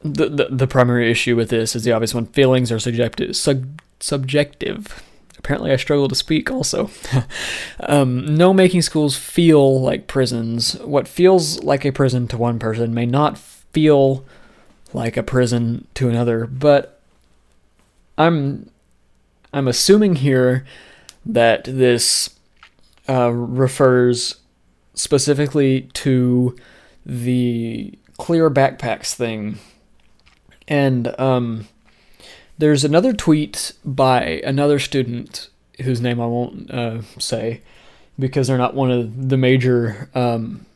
the, 0.00 0.28
the 0.28 0.48
the 0.50 0.66
primary 0.66 1.10
issue 1.10 1.36
with 1.36 1.48
this 1.50 1.76
is 1.76 1.84
the 1.84 1.92
obvious 1.92 2.14
one: 2.14 2.26
feelings 2.26 2.72
are 2.72 2.78
subjective. 2.78 3.36
Sub, 3.36 3.80
subjective. 4.00 5.02
Apparently, 5.38 5.72
I 5.72 5.76
struggle 5.76 6.08
to 6.08 6.14
speak. 6.14 6.50
Also, 6.50 6.90
um, 7.80 8.36
no 8.36 8.52
making 8.52 8.82
schools 8.82 9.16
feel 9.16 9.80
like 9.80 10.06
prisons. 10.06 10.74
What 10.80 11.08
feels 11.08 11.62
like 11.62 11.84
a 11.84 11.92
prison 11.92 12.28
to 12.28 12.36
one 12.36 12.58
person 12.58 12.94
may 12.94 13.06
not 13.06 13.38
feel 13.38 14.24
like 14.92 15.16
a 15.16 15.22
prison 15.22 15.86
to 15.94 16.08
another. 16.08 16.46
But 16.46 17.00
I'm 18.18 18.70
I'm 19.52 19.68
assuming 19.68 20.16
here 20.16 20.64
that 21.24 21.64
this 21.64 22.30
uh, 23.08 23.30
refers 23.30 24.36
specifically 24.94 25.82
to 25.94 26.56
the 27.04 27.98
clear 28.18 28.50
backpacks 28.50 29.14
thing. 29.14 29.58
And 30.68 31.18
um, 31.20 31.68
there's 32.58 32.84
another 32.84 33.12
tweet 33.12 33.72
by 33.84 34.40
another 34.44 34.78
student 34.78 35.48
whose 35.82 36.00
name 36.00 36.20
I 36.20 36.26
won't 36.26 36.70
uh, 36.70 37.02
say 37.18 37.62
because 38.18 38.46
they're 38.46 38.58
not 38.58 38.74
one 38.74 38.90
of 38.90 39.28
the 39.28 39.36
major 39.36 40.08
um, 40.14 40.66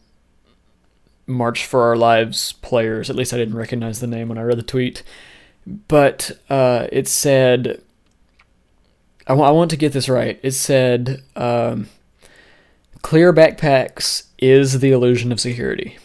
March 1.26 1.66
for 1.66 1.82
Our 1.82 1.96
Lives 1.96 2.52
players. 2.54 3.10
At 3.10 3.16
least 3.16 3.32
I 3.32 3.36
didn't 3.36 3.56
recognize 3.56 4.00
the 4.00 4.06
name 4.06 4.28
when 4.28 4.38
I 4.38 4.42
read 4.42 4.58
the 4.58 4.62
tweet. 4.62 5.02
But 5.66 6.32
uh, 6.48 6.88
it 6.92 7.08
said, 7.08 7.82
I, 9.26 9.32
w- 9.32 9.46
I 9.46 9.50
want 9.50 9.70
to 9.70 9.76
get 9.76 9.92
this 9.92 10.08
right. 10.08 10.38
It 10.42 10.52
said, 10.52 11.22
um, 11.34 11.88
clear 13.02 13.32
backpacks 13.32 14.24
is 14.38 14.80
the 14.80 14.92
illusion 14.92 15.32
of 15.32 15.40
security. 15.40 15.98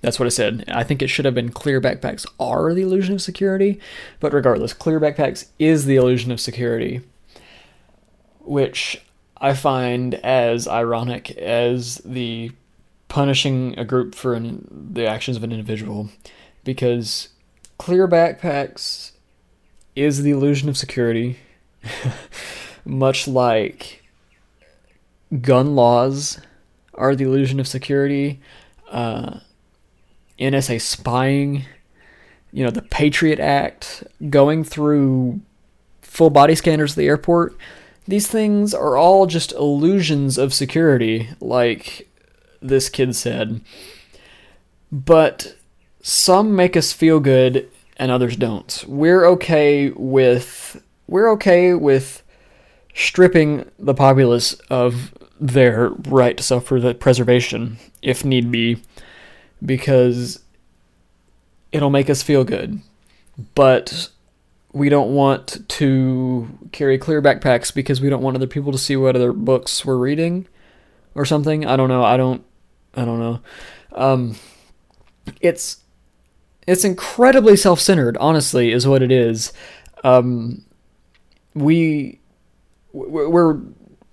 That's 0.00 0.18
what 0.18 0.26
it 0.26 0.32
said. 0.32 0.64
I 0.68 0.84
think 0.84 1.00
it 1.00 1.08
should 1.08 1.24
have 1.24 1.34
been 1.34 1.50
clear 1.50 1.80
backpacks 1.80 2.26
are 2.38 2.74
the 2.74 2.82
illusion 2.82 3.14
of 3.14 3.22
security, 3.22 3.80
but 4.20 4.32
regardless, 4.34 4.74
clear 4.74 5.00
backpacks 5.00 5.46
is 5.58 5.86
the 5.86 5.96
illusion 5.96 6.30
of 6.30 6.40
security, 6.40 7.00
which 8.40 9.02
I 9.38 9.54
find 9.54 10.14
as 10.16 10.68
ironic 10.68 11.30
as 11.32 12.02
the 12.04 12.52
punishing 13.08 13.78
a 13.78 13.84
group 13.84 14.14
for 14.14 14.34
an, 14.34 14.90
the 14.92 15.06
actions 15.06 15.36
of 15.36 15.44
an 15.44 15.52
individual 15.52 16.10
because 16.64 17.28
clear 17.78 18.08
backpacks 18.08 19.12
is 19.94 20.22
the 20.22 20.30
illusion 20.30 20.68
of 20.68 20.76
security, 20.76 21.38
much 22.84 23.26
like 23.26 24.02
gun 25.40 25.74
laws 25.74 26.40
are 26.94 27.16
the 27.16 27.24
illusion 27.24 27.58
of 27.60 27.66
security, 27.66 28.40
uh, 28.90 29.40
NSA 30.38 30.80
spying, 30.80 31.64
you 32.52 32.64
know, 32.64 32.70
the 32.70 32.82
Patriot 32.82 33.40
Act, 33.40 34.04
going 34.30 34.64
through 34.64 35.40
full 36.02 36.30
body 36.30 36.54
scanners 36.54 36.92
at 36.92 36.96
the 36.96 37.08
airport. 37.08 37.56
These 38.06 38.28
things 38.28 38.74
are 38.74 38.96
all 38.96 39.26
just 39.26 39.52
illusions 39.52 40.38
of 40.38 40.54
security, 40.54 41.30
like 41.40 42.08
this 42.60 42.88
kid 42.88 43.16
said. 43.16 43.60
But 44.92 45.56
some 46.02 46.54
make 46.54 46.76
us 46.76 46.92
feel 46.92 47.18
good 47.18 47.68
and 47.96 48.10
others 48.10 48.36
don't. 48.36 48.84
We're 48.86 49.24
okay 49.26 49.90
with 49.90 50.82
we're 51.06 51.30
okay 51.32 51.74
with 51.74 52.22
stripping 52.94 53.70
the 53.78 53.94
populace 53.94 54.54
of 54.70 55.14
their 55.40 55.88
right 56.08 56.36
to 56.36 56.42
self-preservation 56.42 57.76
if 58.02 58.24
need 58.24 58.50
be 58.50 58.80
because 59.64 60.40
it'll 61.72 61.90
make 61.90 62.08
us 62.08 62.22
feel 62.22 62.44
good. 62.44 62.80
But 63.54 64.10
we 64.72 64.88
don't 64.88 65.14
want 65.14 65.68
to 65.68 66.48
carry 66.72 66.98
clear 66.98 67.20
backpacks 67.20 67.74
because 67.74 68.00
we 68.00 68.08
don't 68.08 68.22
want 68.22 68.36
other 68.36 68.46
people 68.46 68.72
to 68.72 68.78
see 68.78 68.96
what 68.96 69.16
other 69.16 69.32
books 69.32 69.84
we're 69.84 69.96
reading 69.96 70.46
or 71.14 71.24
something. 71.24 71.66
I 71.66 71.76
don't 71.76 71.88
know. 71.88 72.04
I 72.04 72.16
don't 72.16 72.44
I 72.94 73.04
don't 73.04 73.18
know. 73.18 73.40
Um, 73.92 74.36
it's 75.40 75.78
it's 76.66 76.84
incredibly 76.84 77.56
self-centered. 77.56 78.16
Honestly, 78.18 78.72
is 78.72 78.86
what 78.86 79.02
it 79.02 79.12
is. 79.12 79.52
Um, 80.02 80.64
we 81.54 82.20
we're 82.92 83.58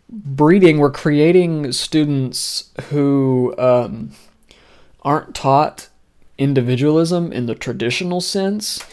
breeding. 0.09 0.79
We're 0.79 0.91
creating 0.91 1.71
students 1.71 2.71
who 2.89 3.55
um, 3.57 4.11
aren't 5.03 5.35
taught 5.35 5.89
individualism 6.37 7.31
in 7.31 7.45
the 7.45 7.55
traditional 7.55 8.21
sense. 8.21 8.83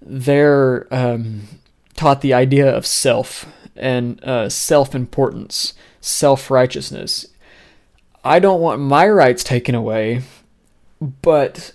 They're 0.00 0.86
um, 0.92 1.48
taught 1.96 2.20
the 2.20 2.34
idea 2.34 2.74
of 2.74 2.86
self 2.86 3.46
and 3.76 4.22
uh, 4.24 4.48
self 4.48 4.94
importance, 4.94 5.74
self 6.00 6.50
righteousness. 6.50 7.26
I 8.24 8.38
don't 8.38 8.60
want 8.60 8.80
my 8.80 9.08
rights 9.08 9.42
taken 9.42 9.74
away, 9.74 10.22
but 11.00 11.72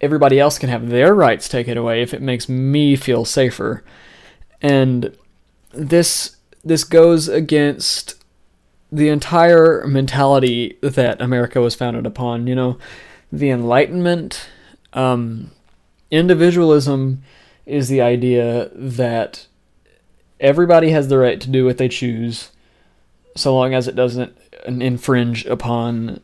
everybody 0.00 0.38
else 0.38 0.58
can 0.58 0.68
have 0.68 0.90
their 0.90 1.14
rights 1.14 1.48
taken 1.48 1.78
away 1.78 2.02
if 2.02 2.12
it 2.12 2.20
makes 2.20 2.48
me 2.48 2.96
feel 2.96 3.24
safer. 3.24 3.82
And 4.60 5.16
this 5.76 6.36
this 6.64 6.84
goes 6.84 7.28
against 7.28 8.22
the 8.90 9.08
entire 9.08 9.86
mentality 9.86 10.78
that 10.82 11.20
America 11.20 11.60
was 11.60 11.74
founded 11.74 12.06
upon. 12.06 12.46
You 12.46 12.54
know, 12.54 12.78
the 13.30 13.50
Enlightenment, 13.50 14.48
um, 14.92 15.50
individualism 16.10 17.22
is 17.66 17.88
the 17.88 18.00
idea 18.00 18.70
that 18.74 19.46
everybody 20.40 20.90
has 20.90 21.08
the 21.08 21.18
right 21.18 21.40
to 21.40 21.50
do 21.50 21.64
what 21.64 21.78
they 21.78 21.88
choose, 21.88 22.50
so 23.34 23.54
long 23.54 23.74
as 23.74 23.88
it 23.88 23.96
doesn't 23.96 24.36
infringe 24.66 25.46
upon 25.46 26.20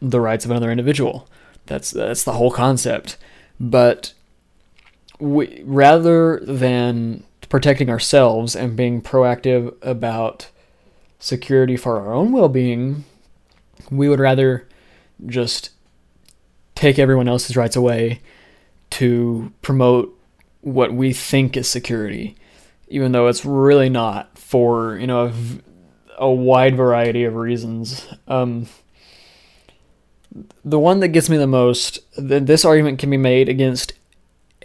the 0.00 0.20
rights 0.20 0.44
of 0.44 0.50
another 0.50 0.70
individual. 0.70 1.28
That's 1.66 1.90
that's 1.90 2.24
the 2.24 2.32
whole 2.32 2.50
concept. 2.50 3.16
But 3.58 4.12
we, 5.18 5.62
rather 5.64 6.40
than 6.40 7.24
protecting 7.54 7.88
ourselves 7.88 8.56
and 8.56 8.74
being 8.74 9.00
proactive 9.00 9.72
about 9.80 10.50
security 11.20 11.76
for 11.76 12.00
our 12.00 12.12
own 12.12 12.32
well-being, 12.32 13.04
we 13.92 14.08
would 14.08 14.18
rather 14.18 14.66
just 15.26 15.70
take 16.74 16.98
everyone 16.98 17.28
else's 17.28 17.56
rights 17.56 17.76
away 17.76 18.20
to 18.90 19.52
promote 19.62 20.20
what 20.62 20.92
we 20.92 21.12
think 21.12 21.56
is 21.56 21.70
security, 21.70 22.34
even 22.88 23.12
though 23.12 23.28
it's 23.28 23.44
really 23.44 23.88
not 23.88 24.36
for 24.36 24.98
you 24.98 25.06
know 25.06 25.32
a 26.18 26.28
wide 26.28 26.74
variety 26.74 27.22
of 27.22 27.36
reasons. 27.36 28.04
Um, 28.26 28.66
the 30.64 30.80
one 30.80 30.98
that 30.98 31.08
gets 31.10 31.30
me 31.30 31.36
the 31.36 31.46
most, 31.46 32.00
this 32.18 32.64
argument 32.64 32.98
can 32.98 33.10
be 33.10 33.16
made 33.16 33.48
against 33.48 33.92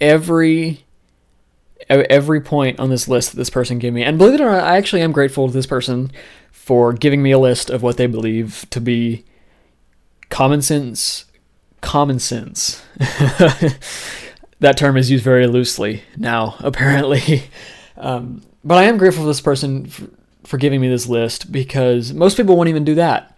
every 0.02 0.86
every 1.90 2.42
point 2.42 2.80
on 2.80 2.90
this 2.90 3.08
list 3.08 3.32
that 3.32 3.38
this 3.38 3.50
person 3.50 3.80
gave 3.80 3.94
me. 3.94 4.04
And 4.04 4.18
believe 4.18 4.36
it 4.36 4.42
or 4.42 4.52
not, 4.52 4.64
I 4.64 4.78
actually 4.78 5.02
am 5.02 5.12
grateful 5.12 5.48
to 5.48 5.54
this 5.54 5.66
person 5.66 6.12
for 6.52 6.94
giving 6.94 7.24
me 7.24 7.32
a 7.32 7.40
list 7.40 7.70
of 7.70 7.82
what 7.82 7.98
they 7.98 8.08
believe 8.08 8.66
to 8.70 8.80
be 8.80 9.26
common 10.30 10.62
sense. 10.62 11.26
Common 11.82 12.20
sense. 12.20 12.84
that 14.60 14.78
term 14.78 14.98
is 14.98 15.10
used 15.10 15.24
very 15.24 15.48
loosely 15.48 16.04
now, 16.18 16.56
apparently. 16.60 17.44
Um, 17.98 18.44
but 18.64 18.78
I 18.78 18.84
am 18.84 18.98
grateful 18.98 19.24
to 19.24 19.28
this 19.28 19.42
person 19.42 19.88
for, 19.88 20.08
for 20.44 20.58
giving 20.58 20.82
me 20.82 20.90
this 20.90 21.08
list 21.08 21.52
because 21.52 22.14
most 22.14 22.38
people 22.38 22.56
won't 22.56 22.70
even 22.70 22.84
do 22.84 22.96
that. 22.96 23.38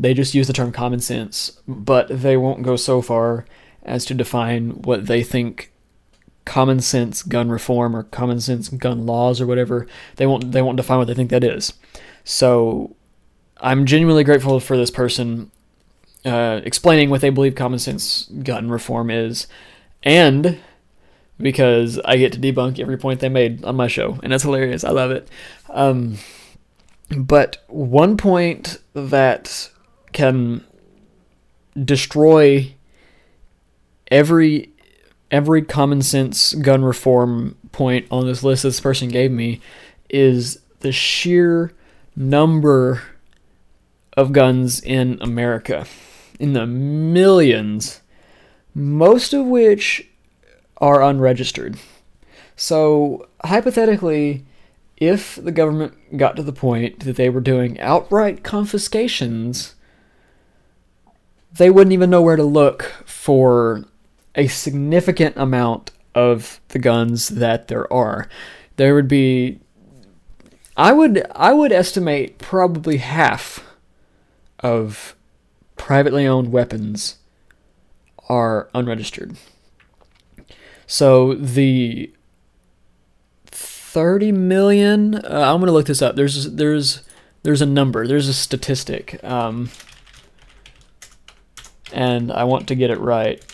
They 0.00 0.14
just 0.14 0.34
use 0.34 0.46
the 0.46 0.52
term 0.52 0.72
common 0.72 1.00
sense, 1.00 1.60
but 1.68 2.08
they 2.08 2.36
won't 2.36 2.62
go 2.62 2.76
so 2.76 3.00
far 3.00 3.44
as 3.84 4.04
to 4.06 4.14
define 4.14 4.82
what 4.82 5.06
they 5.06 5.22
think 5.22 5.71
common 6.44 6.80
sense 6.80 7.22
gun 7.22 7.50
reform 7.50 7.94
or 7.94 8.04
common 8.04 8.40
sense 8.40 8.68
gun 8.68 9.06
laws 9.06 9.40
or 9.40 9.46
whatever. 9.46 9.86
They 10.16 10.26
won't 10.26 10.52
they 10.52 10.62
won't 10.62 10.76
define 10.76 10.98
what 10.98 11.06
they 11.06 11.14
think 11.14 11.30
that 11.30 11.44
is. 11.44 11.72
So 12.24 12.96
I'm 13.58 13.86
genuinely 13.86 14.24
grateful 14.24 14.60
for 14.60 14.76
this 14.76 14.90
person 14.90 15.50
uh, 16.24 16.60
explaining 16.64 17.10
what 17.10 17.20
they 17.20 17.30
believe 17.30 17.54
common 17.54 17.78
sense 17.78 18.24
gun 18.42 18.70
reform 18.70 19.10
is, 19.10 19.46
and 20.02 20.60
because 21.38 21.98
I 22.04 22.16
get 22.16 22.32
to 22.32 22.38
debunk 22.38 22.78
every 22.78 22.96
point 22.96 23.20
they 23.20 23.28
made 23.28 23.64
on 23.64 23.76
my 23.76 23.88
show, 23.88 24.18
and 24.22 24.32
that's 24.32 24.44
hilarious. 24.44 24.84
I 24.84 24.90
love 24.90 25.10
it. 25.10 25.28
Um, 25.70 26.18
but 27.16 27.64
one 27.68 28.16
point 28.16 28.78
that 28.94 29.70
can 30.12 30.64
destroy 31.82 32.74
every 34.10 34.71
every 35.32 35.62
common 35.62 36.02
sense 36.02 36.52
gun 36.54 36.84
reform 36.84 37.56
point 37.72 38.06
on 38.10 38.26
this 38.26 38.44
list 38.44 38.62
this 38.62 38.80
person 38.80 39.08
gave 39.08 39.32
me 39.32 39.60
is 40.10 40.60
the 40.80 40.92
sheer 40.92 41.72
number 42.14 43.02
of 44.16 44.32
guns 44.32 44.78
in 44.80 45.18
America 45.22 45.86
in 46.38 46.52
the 46.52 46.66
millions 46.66 48.02
most 48.74 49.34
of 49.34 49.44
which 49.46 50.08
are 50.78 51.02
unregistered. 51.02 51.78
So 52.56 53.28
hypothetically 53.44 54.44
if 54.96 55.36
the 55.42 55.50
government 55.50 56.16
got 56.16 56.36
to 56.36 56.42
the 56.42 56.52
point 56.52 57.00
that 57.00 57.16
they 57.16 57.28
were 57.28 57.40
doing 57.40 57.80
outright 57.80 58.44
confiscations, 58.44 59.74
they 61.52 61.70
wouldn't 61.70 61.92
even 61.92 62.08
know 62.08 62.22
where 62.22 62.36
to 62.36 62.44
look 62.44 62.82
for 63.04 63.84
a 64.34 64.46
significant 64.48 65.36
amount 65.36 65.90
of 66.14 66.60
the 66.68 66.78
guns 66.78 67.28
that 67.28 67.68
there 67.68 67.90
are. 67.92 68.28
There 68.76 68.94
would 68.94 69.08
be 69.08 69.60
I 70.76 70.92
would 70.92 71.26
I 71.34 71.52
would 71.52 71.72
estimate 71.72 72.38
probably 72.38 72.98
half 72.98 73.64
of 74.60 75.14
privately 75.76 76.26
owned 76.26 76.52
weapons 76.52 77.16
are 78.28 78.68
unregistered. 78.74 79.36
So 80.86 81.34
the 81.34 82.12
30 83.46 84.32
million. 84.32 85.16
Uh, 85.16 85.52
I'm 85.52 85.60
gonna 85.60 85.72
look 85.72 85.86
this 85.86 86.00
up. 86.00 86.16
There's 86.16 86.50
there's 86.52 87.02
there's 87.42 87.60
a 87.60 87.66
number. 87.66 88.06
There's 88.06 88.28
a 88.28 88.32
statistic. 88.32 89.22
Um, 89.22 89.70
and 91.92 92.32
I 92.32 92.44
want 92.44 92.68
to 92.68 92.74
get 92.74 92.90
it 92.90 92.98
right. 92.98 93.44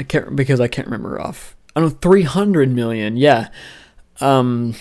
I 0.00 0.02
can't 0.02 0.34
because 0.34 0.60
I 0.60 0.66
can't 0.66 0.88
remember 0.88 1.20
off. 1.20 1.54
I 1.76 1.80
don't 1.80 1.90
know 1.90 1.98
300 2.00 2.72
million. 2.72 3.18
Yeah. 3.18 3.48
Um 4.20 4.74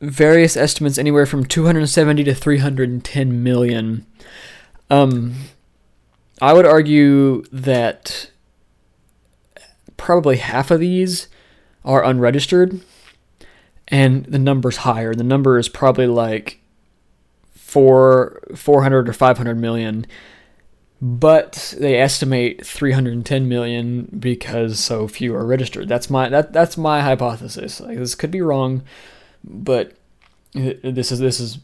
various 0.00 0.56
estimates 0.56 0.96
anywhere 0.96 1.26
from 1.26 1.44
270 1.44 2.22
to 2.22 2.34
310 2.34 3.42
million. 3.42 4.06
Um 4.90 5.34
I 6.40 6.52
would 6.52 6.66
argue 6.66 7.42
that 7.50 8.30
probably 9.96 10.36
half 10.36 10.70
of 10.70 10.78
these 10.78 11.26
are 11.84 12.04
unregistered 12.04 12.80
and 13.88 14.24
the 14.26 14.38
number's 14.38 14.78
higher. 14.78 15.14
The 15.14 15.24
number 15.24 15.58
is 15.58 15.68
probably 15.68 16.06
like 16.06 16.60
four, 17.54 18.40
400 18.54 19.08
or 19.08 19.12
500 19.12 19.58
million, 19.58 20.06
but 21.06 21.74
they 21.78 22.00
estimate 22.00 22.64
310 22.64 23.46
million 23.46 24.08
because 24.18 24.80
so 24.80 25.06
few 25.06 25.34
are 25.34 25.44
registered. 25.44 25.86
That's 25.86 26.08
my 26.08 26.30
that 26.30 26.54
that's 26.54 26.78
my 26.78 27.02
hypothesis. 27.02 27.78
Like 27.78 27.98
this 27.98 28.14
could 28.14 28.30
be 28.30 28.40
wrong, 28.40 28.82
but 29.44 29.92
this 30.54 31.12
is 31.12 31.18
this 31.18 31.40
is 31.40 31.58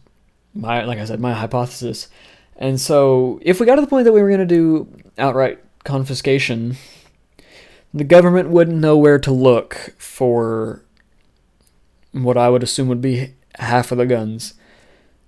my 0.52 0.84
like 0.84 0.98
I 0.98 1.06
said 1.06 1.20
my 1.20 1.32
hypothesis. 1.32 2.08
And 2.56 2.78
so 2.78 3.40
if 3.40 3.60
we 3.60 3.64
got 3.64 3.76
to 3.76 3.80
the 3.80 3.86
point 3.86 4.04
that 4.04 4.12
we 4.12 4.20
were 4.20 4.28
going 4.28 4.40
to 4.40 4.44
do 4.46 4.86
outright 5.16 5.58
confiscation, 5.84 6.76
the 7.94 8.04
government 8.04 8.50
wouldn't 8.50 8.76
know 8.76 8.98
where 8.98 9.18
to 9.20 9.32
look 9.32 9.94
for 9.96 10.84
what 12.12 12.36
I 12.36 12.50
would 12.50 12.62
assume 12.62 12.88
would 12.88 13.00
be 13.00 13.32
half 13.54 13.90
of 13.90 13.96
the 13.96 14.04
guns. 14.04 14.52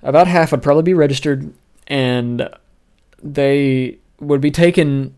About 0.02 0.26
half 0.26 0.50
would 0.50 0.62
probably 0.62 0.82
be 0.82 0.92
registered, 0.92 1.54
and 1.86 2.50
they 3.22 4.00
would 4.22 4.40
be 4.40 4.50
taken, 4.50 5.14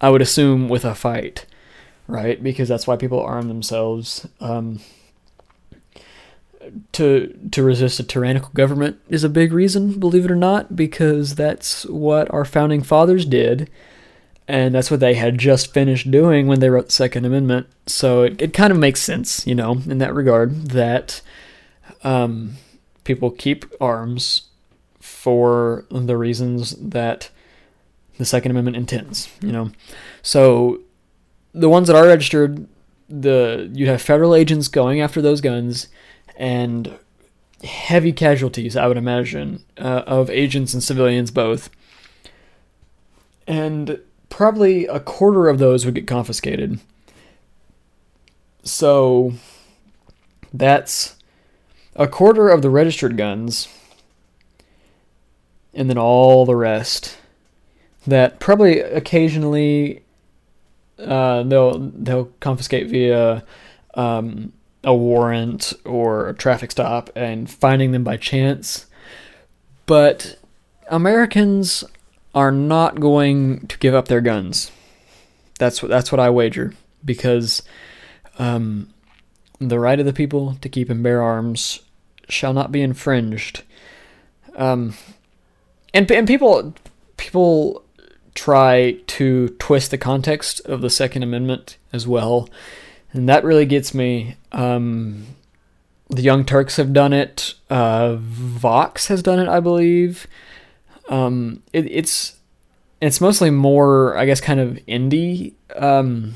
I 0.00 0.10
would 0.10 0.22
assume, 0.22 0.68
with 0.68 0.84
a 0.84 0.94
fight, 0.94 1.46
right? 2.06 2.42
Because 2.42 2.68
that's 2.68 2.86
why 2.86 2.96
people 2.96 3.20
arm 3.20 3.48
themselves. 3.48 4.26
Um, 4.40 4.80
to 6.92 7.36
to 7.50 7.62
resist 7.62 7.98
a 7.98 8.04
tyrannical 8.04 8.50
government 8.54 9.00
is 9.08 9.24
a 9.24 9.28
big 9.28 9.52
reason, 9.52 9.98
believe 9.98 10.24
it 10.24 10.30
or 10.30 10.36
not, 10.36 10.76
because 10.76 11.34
that's 11.34 11.84
what 11.86 12.32
our 12.32 12.44
founding 12.44 12.82
fathers 12.82 13.24
did 13.24 13.68
and 14.50 14.74
that's 14.74 14.90
what 14.90 14.98
they 14.98 15.14
had 15.14 15.38
just 15.38 15.72
finished 15.72 16.10
doing 16.10 16.48
when 16.48 16.58
they 16.58 16.68
wrote 16.68 16.86
the 16.86 16.92
Second 16.92 17.24
Amendment. 17.24 17.68
So 17.86 18.22
it, 18.22 18.42
it 18.42 18.52
kind 18.52 18.72
of 18.72 18.78
makes 18.80 19.00
sense, 19.00 19.46
you 19.46 19.54
know, 19.54 19.80
in 19.86 19.98
that 19.98 20.12
regard, 20.12 20.70
that 20.70 21.20
um, 22.02 22.56
people 23.04 23.30
keep 23.30 23.64
arms 23.80 24.48
for 24.98 25.86
the 25.88 26.16
reasons 26.16 26.72
that 26.80 27.30
the 28.20 28.26
Second 28.26 28.50
Amendment 28.50 28.76
intends, 28.76 29.30
you 29.40 29.50
know. 29.50 29.72
So 30.20 30.82
the 31.54 31.70
ones 31.70 31.86
that 31.86 31.96
are 31.96 32.06
registered, 32.06 32.68
the 33.08 33.70
you 33.72 33.86
have 33.86 34.02
federal 34.02 34.34
agents 34.34 34.68
going 34.68 35.00
after 35.00 35.22
those 35.22 35.40
guns, 35.40 35.88
and 36.36 36.98
heavy 37.64 38.12
casualties, 38.12 38.76
I 38.76 38.86
would 38.86 38.98
imagine, 38.98 39.64
uh, 39.78 40.02
of 40.06 40.28
agents 40.28 40.74
and 40.74 40.82
civilians 40.82 41.30
both. 41.30 41.70
And 43.46 43.98
probably 44.28 44.84
a 44.86 45.00
quarter 45.00 45.48
of 45.48 45.58
those 45.58 45.86
would 45.86 45.94
get 45.94 46.06
confiscated. 46.06 46.78
So 48.64 49.32
that's 50.52 51.16
a 51.96 52.06
quarter 52.06 52.50
of 52.50 52.60
the 52.60 52.68
registered 52.68 53.16
guns, 53.16 53.66
and 55.72 55.88
then 55.88 55.96
all 55.96 56.44
the 56.44 56.54
rest 56.54 57.16
that 58.10 58.40
probably 58.40 58.80
occasionally 58.80 60.02
uh, 60.98 61.42
they'll 61.44 61.78
they'll 61.78 62.26
confiscate 62.40 62.88
via 62.88 63.44
um, 63.94 64.52
a 64.84 64.94
warrant 64.94 65.72
or 65.84 66.28
a 66.28 66.34
traffic 66.34 66.70
stop 66.70 67.10
and 67.14 67.50
finding 67.50 67.92
them 67.92 68.04
by 68.04 68.16
chance. 68.16 68.86
But 69.86 70.38
Americans 70.88 71.84
are 72.34 72.52
not 72.52 73.00
going 73.00 73.66
to 73.66 73.78
give 73.78 73.94
up 73.94 74.08
their 74.08 74.20
guns. 74.20 74.70
That's 75.58 75.82
what 75.82 75.88
that's 75.88 76.12
what 76.12 76.20
I 76.20 76.30
wager 76.30 76.74
because 77.04 77.62
um, 78.38 78.92
the 79.58 79.78
right 79.78 80.00
of 80.00 80.06
the 80.06 80.12
people 80.12 80.56
to 80.60 80.68
keep 80.68 80.90
and 80.90 81.02
bear 81.02 81.22
arms 81.22 81.80
shall 82.28 82.52
not 82.52 82.72
be 82.72 82.82
infringed. 82.82 83.62
Um, 84.56 84.94
and 85.92 86.10
and 86.10 86.26
people 86.26 86.74
people 87.16 87.84
try 88.40 88.92
to 89.06 89.50
twist 89.58 89.90
the 89.90 89.98
context 89.98 90.60
of 90.60 90.80
the 90.80 90.88
Second 90.88 91.22
Amendment 91.22 91.76
as 91.92 92.08
well, 92.08 92.48
and 93.12 93.28
that 93.28 93.44
really 93.44 93.66
gets 93.66 93.92
me. 93.92 94.36
Um, 94.50 95.26
the 96.08 96.22
Young 96.22 96.46
Turks 96.46 96.76
have 96.76 96.94
done 96.94 97.12
it. 97.12 97.52
Uh, 97.68 98.16
Vox 98.18 99.08
has 99.08 99.22
done 99.22 99.38
it, 99.38 99.46
I 99.46 99.60
believe. 99.60 100.26
Um, 101.10 101.62
it, 101.74 101.84
it's 101.90 102.38
it's 103.02 103.20
mostly 103.20 103.50
more, 103.50 104.16
I 104.16 104.24
guess, 104.24 104.40
kind 104.40 104.58
of 104.58 104.78
indie 104.88 105.52
um, 105.76 106.34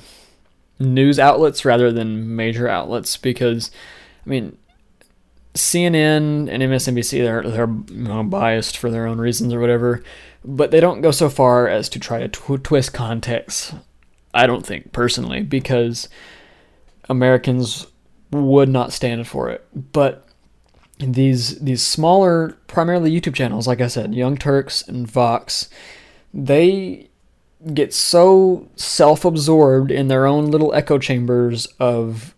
news 0.79 1.19
outlets 1.19 1.65
rather 1.65 1.91
than 1.91 2.37
major 2.37 2.69
outlets 2.69 3.17
because, 3.17 3.71
I 4.27 4.29
mean, 4.29 4.59
CNN 5.55 6.49
and 6.49 6.63
MSNBC 6.63 7.23
they're 7.23 7.43
they're 7.43 7.69
you 7.95 8.05
know, 8.09 8.23
biased 8.25 8.77
for 8.77 8.91
their 8.91 9.07
own 9.07 9.19
reasons 9.19 9.55
or 9.55 9.61
whatever, 9.61 10.03
but 10.45 10.71
they 10.71 10.81
don't 10.81 11.01
go 11.01 11.11
so 11.11 11.29
far 11.29 11.69
as 11.69 11.89
to 11.91 12.01
try 12.01 12.19
to 12.19 12.29
tw- 12.29 12.63
twist 12.63 12.93
context. 12.93 13.75
I 14.33 14.47
don't 14.49 14.67
think 14.67 14.93
personally 14.93 15.43
because 15.43 16.09
Americans 17.09 17.87
would 18.33 18.69
not 18.69 18.93
stand 18.93 19.29
for 19.29 19.49
it, 19.49 19.65
but 19.93 20.27
these 20.99 21.61
these 21.61 21.87
smaller, 21.87 22.57
primarily 22.67 23.11
YouTube 23.11 23.35
channels, 23.35 23.69
like 23.69 23.81
I 23.81 23.87
said, 23.87 24.15
Young 24.15 24.37
Turks 24.37 24.83
and 24.87 25.09
Vox, 25.09 25.69
they 26.33 27.09
get 27.73 27.95
so 27.95 28.69
self-absorbed 28.77 29.91
in 29.91 30.09
their 30.09 30.27
own 30.27 30.51
little 30.51 30.75
echo 30.75 30.99
chambers 30.99 31.67
of 31.79 32.34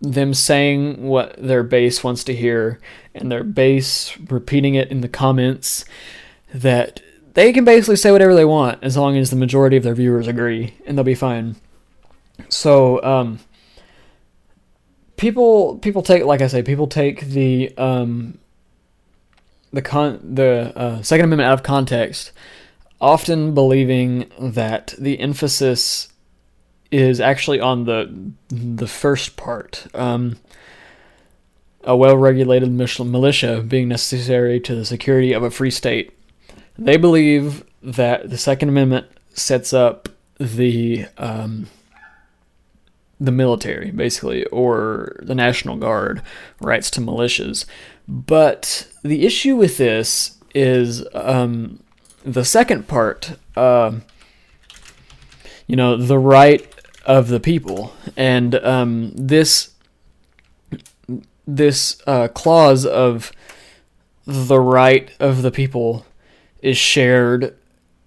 them 0.00 0.32
saying 0.32 1.02
what 1.06 1.34
their 1.38 1.62
base 1.62 2.04
wants 2.04 2.22
to 2.24 2.34
hear 2.34 2.78
and 3.14 3.30
their 3.32 3.42
base 3.42 4.16
repeating 4.30 4.74
it 4.74 4.90
in 4.90 5.00
the 5.00 5.08
comments 5.08 5.84
that 6.54 7.02
they 7.34 7.52
can 7.52 7.64
basically 7.64 7.96
say 7.96 8.10
whatever 8.10 8.34
they 8.34 8.44
want 8.44 8.82
as 8.82 8.96
long 8.96 9.16
as 9.16 9.30
the 9.30 9.36
majority 9.36 9.76
of 9.76 9.82
their 9.82 9.94
viewers 9.94 10.28
agree 10.28 10.74
and 10.86 10.96
they'll 10.96 11.04
be 11.04 11.14
fine. 11.14 11.56
So 12.48 13.02
um, 13.02 13.40
people 15.16 15.78
people 15.78 16.02
take 16.02 16.24
like 16.24 16.40
I 16.40 16.46
say 16.46 16.62
people 16.62 16.86
take 16.86 17.20
the 17.20 17.76
um, 17.76 18.38
the 19.72 19.82
con 19.82 20.20
the 20.22 20.72
uh, 20.74 21.02
Second 21.02 21.26
Amendment 21.26 21.48
out 21.48 21.54
of 21.54 21.62
context, 21.62 22.32
often 23.00 23.52
believing 23.52 24.30
that 24.38 24.94
the 24.98 25.20
emphasis 25.20 26.08
is 26.90 27.20
actually 27.20 27.60
on 27.60 27.84
the 27.84 28.32
the 28.48 28.86
first 28.86 29.36
part. 29.36 29.86
Um, 29.94 30.38
a 31.84 31.96
well-regulated 31.96 32.70
militia 32.70 33.62
being 33.62 33.88
necessary 33.88 34.60
to 34.60 34.74
the 34.74 34.84
security 34.84 35.32
of 35.32 35.42
a 35.42 35.50
free 35.50 35.70
state. 35.70 36.12
They 36.76 36.96
believe 36.96 37.64
that 37.82 38.28
the 38.28 38.36
Second 38.36 38.68
Amendment 38.68 39.06
sets 39.32 39.72
up 39.72 40.08
the 40.38 41.06
um, 41.16 41.68
the 43.20 43.32
military, 43.32 43.90
basically, 43.90 44.44
or 44.46 45.16
the 45.22 45.34
National 45.34 45.76
Guard 45.76 46.22
rights 46.60 46.90
to 46.92 47.00
militias. 47.00 47.64
But 48.06 48.88
the 49.02 49.26
issue 49.26 49.56
with 49.56 49.76
this 49.76 50.38
is 50.54 51.04
um, 51.14 51.82
the 52.24 52.44
second 52.44 52.88
part, 52.88 53.32
uh, 53.56 53.92
you 55.66 55.76
know, 55.76 55.96
the 55.96 56.18
right 56.18 56.67
of 57.08 57.28
the 57.28 57.40
people. 57.40 57.92
And 58.16 58.54
um, 58.56 59.12
this, 59.16 59.72
this 61.46 62.00
uh, 62.06 62.28
clause 62.28 62.86
of 62.86 63.32
the 64.26 64.60
right 64.60 65.10
of 65.18 65.42
the 65.42 65.50
people 65.50 66.04
is 66.60 66.76
shared 66.76 67.56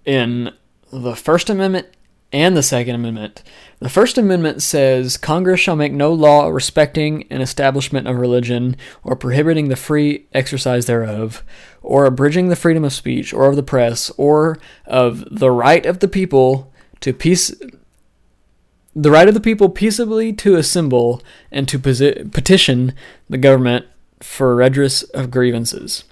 in 0.04 0.54
the 0.92 1.16
First 1.16 1.50
Amendment 1.50 1.88
and 2.32 2.56
the 2.56 2.62
Second 2.62 2.94
Amendment. 2.94 3.42
The 3.80 3.88
First 3.88 4.16
Amendment 4.16 4.62
says 4.62 5.16
Congress 5.16 5.58
shall 5.58 5.74
make 5.74 5.92
no 5.92 6.12
law 6.12 6.48
respecting 6.48 7.26
an 7.28 7.40
establishment 7.40 8.06
of 8.06 8.16
religion, 8.16 8.76
or 9.02 9.16
prohibiting 9.16 9.68
the 9.68 9.76
free 9.76 10.26
exercise 10.32 10.86
thereof, 10.86 11.42
or 11.82 12.06
abridging 12.06 12.48
the 12.48 12.56
freedom 12.56 12.84
of 12.84 12.92
speech, 12.92 13.34
or 13.34 13.46
of 13.46 13.56
the 13.56 13.62
press, 13.62 14.10
or 14.16 14.58
of 14.86 15.24
the 15.30 15.50
right 15.50 15.84
of 15.84 15.98
the 15.98 16.08
people 16.08 16.72
to 17.00 17.12
peace. 17.12 17.52
The 18.94 19.10
right 19.10 19.28
of 19.28 19.34
the 19.34 19.40
people 19.40 19.68
peaceably 19.70 20.32
to 20.34 20.56
assemble 20.56 21.22
and 21.50 21.66
to 21.68 21.78
petition 21.78 22.94
the 23.28 23.38
government 23.38 23.86
for 24.20 24.54
redress 24.54 25.02
of 25.02 25.30
grievances. 25.30 26.04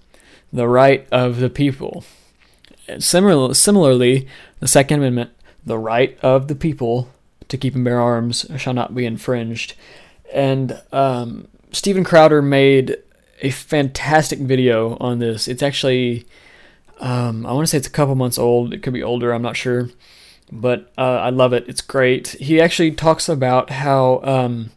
The 0.53 0.67
right 0.67 1.07
of 1.13 1.39
the 1.41 1.51
people. 1.51 2.05
similar, 2.99 3.55
similarly, 3.55 4.27
the 4.61 4.69
Second 4.69 5.01
Amendment, 5.01 5.31
the 5.65 5.79
right 5.79 6.19
of 6.23 6.49
the 6.49 6.55
people 6.55 7.11
to 7.49 7.59
keep 7.59 7.75
and 7.75 7.85
bear 7.85 8.01
arms, 8.01 8.47
shall 8.57 8.75
not 8.75 8.95
be 8.95 9.05
infringed. 9.05 9.75
And 10.33 10.81
um, 10.93 11.49
Steven 11.73 12.05
Crowder 12.05 12.41
made 12.43 12.97
a 13.43 13.51
fantastic 13.51 14.39
video 14.39 14.97
on 15.01 15.19
this. 15.19 15.49
It's 15.49 15.63
actually, 15.63 16.27
um, 16.99 17.45
I 17.47 17.53
want 17.53 17.65
to 17.65 17.71
say 17.71 17.79
it's 17.79 17.87
a 17.87 17.91
couple 17.91 18.15
months 18.15 18.39
old. 18.39 18.73
It 18.73 18.83
could 18.83 18.93
be 18.93 19.03
older. 19.03 19.33
I'm 19.33 19.43
not 19.43 19.57
sure, 19.57 19.91
but 20.51 20.93
uh, 20.99 21.03
I 21.03 21.31
love 21.31 21.53
it. 21.53 21.69
It's 21.69 21.81
great. 21.81 22.29
He 22.29 22.61
actually 22.61 22.93
talks 22.93 23.29
about 23.29 23.71
how 23.71 24.21
um, 24.25 24.71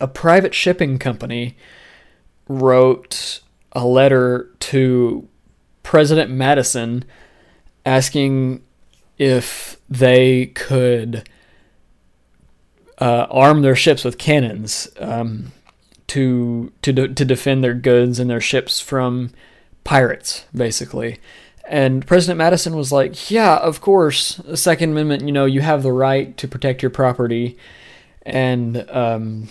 a 0.00 0.06
private 0.06 0.54
shipping 0.54 0.98
company 0.98 1.56
wrote 2.48 3.40
a 3.72 3.86
letter 3.86 4.50
to 4.60 5.28
President 5.82 6.30
Madison 6.30 7.04
asking 7.86 8.62
if 9.16 9.78
they 9.88 10.46
could 10.46 11.28
uh, 13.00 13.26
arm 13.30 13.62
their 13.62 13.76
ships 13.76 14.04
with 14.04 14.18
cannons 14.18 14.88
um, 14.98 15.52
to 16.08 16.72
to 16.82 16.92
de- 16.92 17.08
to 17.08 17.24
defend 17.24 17.62
their 17.62 17.74
goods 17.74 18.18
and 18.18 18.28
their 18.28 18.40
ships 18.40 18.80
from 18.80 19.30
pirates, 19.84 20.44
basically. 20.54 21.18
And 21.68 22.06
President 22.06 22.38
Madison 22.38 22.76
was 22.76 22.90
like, 22.90 23.30
"Yeah, 23.30 23.56
of 23.56 23.80
course. 23.80 24.36
The 24.36 24.56
Second 24.56 24.90
Amendment. 24.92 25.24
You 25.24 25.32
know, 25.32 25.44
you 25.44 25.60
have 25.60 25.82
the 25.82 25.92
right 25.92 26.36
to 26.38 26.48
protect 26.48 26.82
your 26.82 26.90
property, 26.90 27.58
and 28.22 28.88
um, 28.90 29.48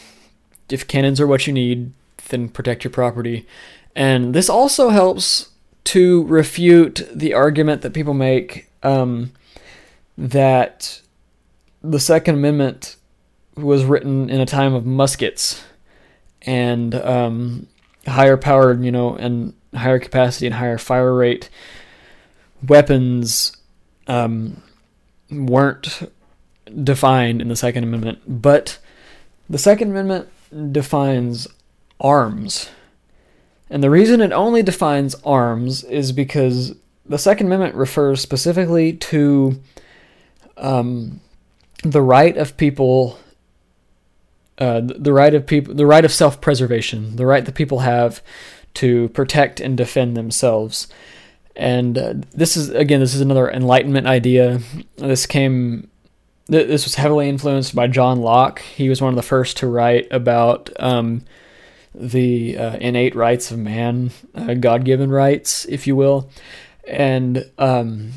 if 0.70 0.88
cannons 0.88 1.22
are 1.22 1.28
what 1.28 1.46
you 1.46 1.54
need, 1.54 1.92
then 2.30 2.50
protect 2.50 2.84
your 2.84 2.92
property." 2.92 3.46
And 3.96 4.34
this 4.34 4.50
also 4.50 4.90
helps 4.90 5.50
to 5.86 6.24
refute 6.26 7.08
the 7.14 7.34
argument 7.34 7.82
that 7.84 7.94
people 7.94 8.14
make 8.14 8.70
um, 8.84 9.32
that 10.18 11.02
the 11.84 12.00
Second 12.00 12.36
Amendment 12.36 12.96
was 13.56 13.86
written 13.86 14.30
in 14.30 14.42
a 14.42 14.46
time 14.46 14.74
of 14.74 14.86
muskets 14.86 15.64
and 16.44 16.94
um, 16.96 17.68
higher 18.06 18.38
powered, 18.38 18.84
you 18.84 18.92
know, 18.92 19.16
and 19.16 19.54
higher 19.76 20.00
capacity 20.00 20.46
and 20.46 20.56
higher 20.56 20.78
fire 20.78 21.14
rate 21.14 21.50
weapons 22.66 23.56
um, 24.08 24.62
weren't 25.30 26.12
defined 26.84 27.42
in 27.42 27.48
the 27.48 27.56
Second 27.56 27.84
Amendment, 27.84 28.20
but 28.28 28.80
the 29.50 29.58
Second 29.58 29.92
Amendment 29.92 30.30
defines 30.72 31.48
arms. 32.00 32.70
And 33.70 33.84
the 33.84 33.90
reason 33.90 34.22
it 34.22 34.32
only 34.32 34.64
defines 34.64 35.16
arms 35.26 35.84
is 35.84 36.12
because 36.12 36.76
the 37.06 37.18
Second 37.18 37.48
Amendment 37.48 37.76
refers 37.76 38.22
specifically 38.22 38.94
to 38.94 39.62
um, 40.56 41.22
the 41.84 42.02
right 42.02 42.36
of 42.38 42.58
people 42.58 43.20
uh, 44.60 44.82
the 44.84 45.14
right 45.14 45.36
of 45.36 45.46
people, 45.46 45.74
the 45.76 45.86
right 45.86 46.04
of 46.04 46.12
self-preservation, 46.12 47.16
the 47.18 47.28
right 47.28 47.46
that 47.46 47.54
people 47.54 47.80
have 47.80 48.24
to 48.74 49.10
protect 49.10 49.60
and 49.60 49.78
defend 49.78 50.18
themselves. 50.18 50.88
And 51.58 51.98
uh, 51.98 52.14
this 52.36 52.56
is 52.56 52.70
again, 52.70 53.00
this 53.00 53.16
is 53.16 53.22
another 53.22 53.50
Enlightenment 53.50 54.06
idea. 54.06 54.60
This 54.98 55.26
came, 55.26 55.90
th- 56.52 56.68
this 56.68 56.86
was 56.86 56.94
heavily 56.96 57.28
influenced 57.28 57.74
by 57.74 57.88
John 57.88 58.22
Locke. 58.22 58.60
He 58.60 58.90
was 58.90 59.02
one 59.02 59.10
of 59.10 59.16
the 59.16 59.24
first 59.24 59.58
to 59.58 59.68
write 59.68 60.08
about 60.12 60.70
um, 60.80 61.24
the 61.96 62.60
uh, 62.60 62.78
innate 62.78 63.16
rights 63.16 63.50
of 63.50 63.58
man, 63.58 64.12
uh, 64.36 64.54
God-given 64.54 65.10
rights, 65.10 65.66
if 65.66 65.88
you 65.88 65.96
will. 65.96 66.30
And 66.88 67.50
um, 67.58 68.12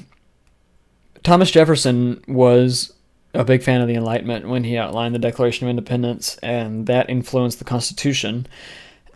Thomas 1.23 1.51
Jefferson 1.51 2.23
was 2.29 2.93
a 3.33 3.43
big 3.43 3.63
fan 3.63 3.81
of 3.81 3.89
the 3.89 3.95
Enlightenment 3.95 4.49
when 4.49 4.65
he 4.65 4.77
outlined 4.77 5.15
the 5.15 5.19
Declaration 5.19 5.67
of 5.67 5.71
Independence, 5.71 6.37
and 6.43 6.87
that 6.89 7.09
influenced 7.09 7.59
the 7.59 7.65
Constitution. 7.65 8.47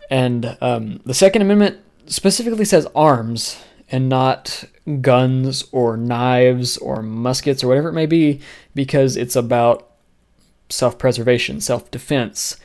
And 0.09 0.57
um, 0.61 0.99
the 1.05 1.13
Second 1.13 1.43
Amendment 1.43 1.77
specifically 2.07 2.65
says 2.65 2.87
arms 2.95 3.63
and 3.91 4.09
not 4.09 4.65
guns 5.01 5.63
or 5.71 5.97
knives 5.97 6.77
or 6.77 7.01
muskets 7.01 7.63
or 7.63 7.67
whatever 7.67 7.89
it 7.89 7.93
may 7.93 8.05
be, 8.05 8.41
because 8.73 9.15
it's 9.17 9.35
about 9.35 9.89
self 10.69 10.97
preservation, 10.97 11.61
self 11.61 11.89
defense 11.91 12.57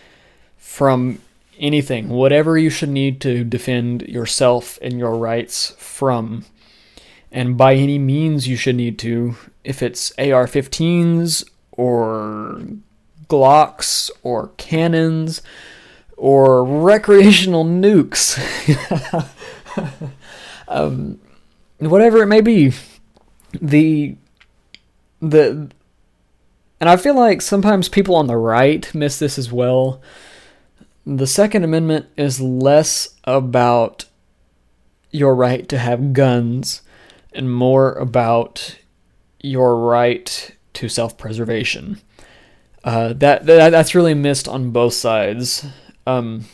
from 0.57 1.21
anything, 1.59 2.09
whatever 2.09 2.57
you 2.57 2.71
should 2.71 2.89
need 2.89 3.21
to 3.21 3.45
defend 3.45 4.03
yourself 4.03 4.79
and 4.81 4.99
your 4.99 5.17
rights 5.17 5.75
from. 5.79 6.45
And 7.31 7.57
by 7.57 7.75
any 7.75 7.99
means 7.99 8.49
you 8.49 8.57
should 8.57 8.77
need 8.77 8.99
to, 9.01 9.37
if 9.63 9.83
it's 9.83 10.11
AR 10.13 10.47
15s 10.47 11.45
or 11.73 12.63
Glocks 13.29 14.11
or 14.23 14.49
cannons 14.57 15.43
or 16.17 16.65
recreational 16.65 17.65
nukes, 17.65 18.37
um, 20.71 21.21
whatever 21.79 22.23
it 22.23 22.27
may 22.27 22.41
be, 22.41 22.73
the 23.61 24.17
the 25.21 25.71
and 26.81 26.89
I 26.89 26.97
feel 26.97 27.15
like 27.15 27.43
sometimes 27.43 27.89
people 27.89 28.15
on 28.15 28.27
the 28.27 28.37
right 28.37 28.93
miss 28.95 29.19
this 29.19 29.39
as 29.39 29.53
well. 29.53 30.01
The 31.05 31.27
Second 31.27 31.65
Amendment 31.65 32.07
is 32.17 32.41
less 32.41 33.17
about 33.25 34.07
your 35.11 35.35
right 35.35 35.69
to 35.69 35.79
have 35.79 36.13
guns 36.13 36.83
and 37.33 37.53
more 37.53 37.93
about 37.95 38.79
your 39.41 39.77
right 39.77 40.55
to 40.75 40.89
self-preservation. 40.89 42.01
Uh, 42.85 43.13
that, 43.15 43.45
that 43.47 43.71
that's 43.71 43.95
really 43.95 44.15
missed 44.15 44.49
on 44.49 44.71
both 44.71 44.95
sides. 44.95 45.67
Um, 46.07 46.47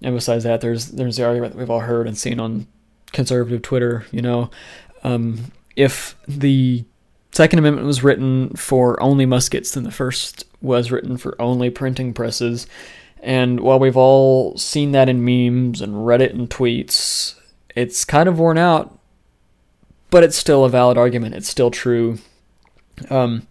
and 0.00 0.14
besides 0.14 0.44
that, 0.44 0.60
there's 0.60 0.88
there's 0.88 1.16
the 1.16 1.26
argument 1.26 1.52
that 1.52 1.58
we've 1.58 1.70
all 1.70 1.80
heard 1.80 2.06
and 2.06 2.16
seen 2.16 2.40
on 2.40 2.66
conservative 3.12 3.62
Twitter. 3.62 4.04
You 4.10 4.22
know, 4.22 4.50
um, 5.04 5.52
if 5.76 6.16
the 6.26 6.84
Second 7.32 7.58
Amendment 7.58 7.86
was 7.86 8.02
written 8.02 8.50
for 8.50 9.00
only 9.02 9.26
muskets, 9.26 9.72
then 9.72 9.84
the 9.84 9.90
first 9.90 10.44
was 10.60 10.90
written 10.90 11.16
for 11.16 11.40
only 11.40 11.70
printing 11.70 12.12
presses. 12.12 12.66
And 13.22 13.60
while 13.60 13.78
we've 13.78 13.96
all 13.96 14.56
seen 14.58 14.92
that 14.92 15.08
in 15.08 15.24
memes 15.24 15.80
and 15.80 16.06
read 16.06 16.20
it 16.20 16.32
in 16.32 16.48
tweets, 16.48 17.36
it's 17.74 18.04
kind 18.04 18.28
of 18.28 18.38
worn 18.38 18.58
out 18.58 18.98
but 20.12 20.22
it's 20.22 20.36
still 20.36 20.62
a 20.66 20.68
valid 20.68 20.98
argument. 20.98 21.34
It's 21.34 21.48
still 21.48 21.70
true. 21.70 22.18
Um, 23.08 23.48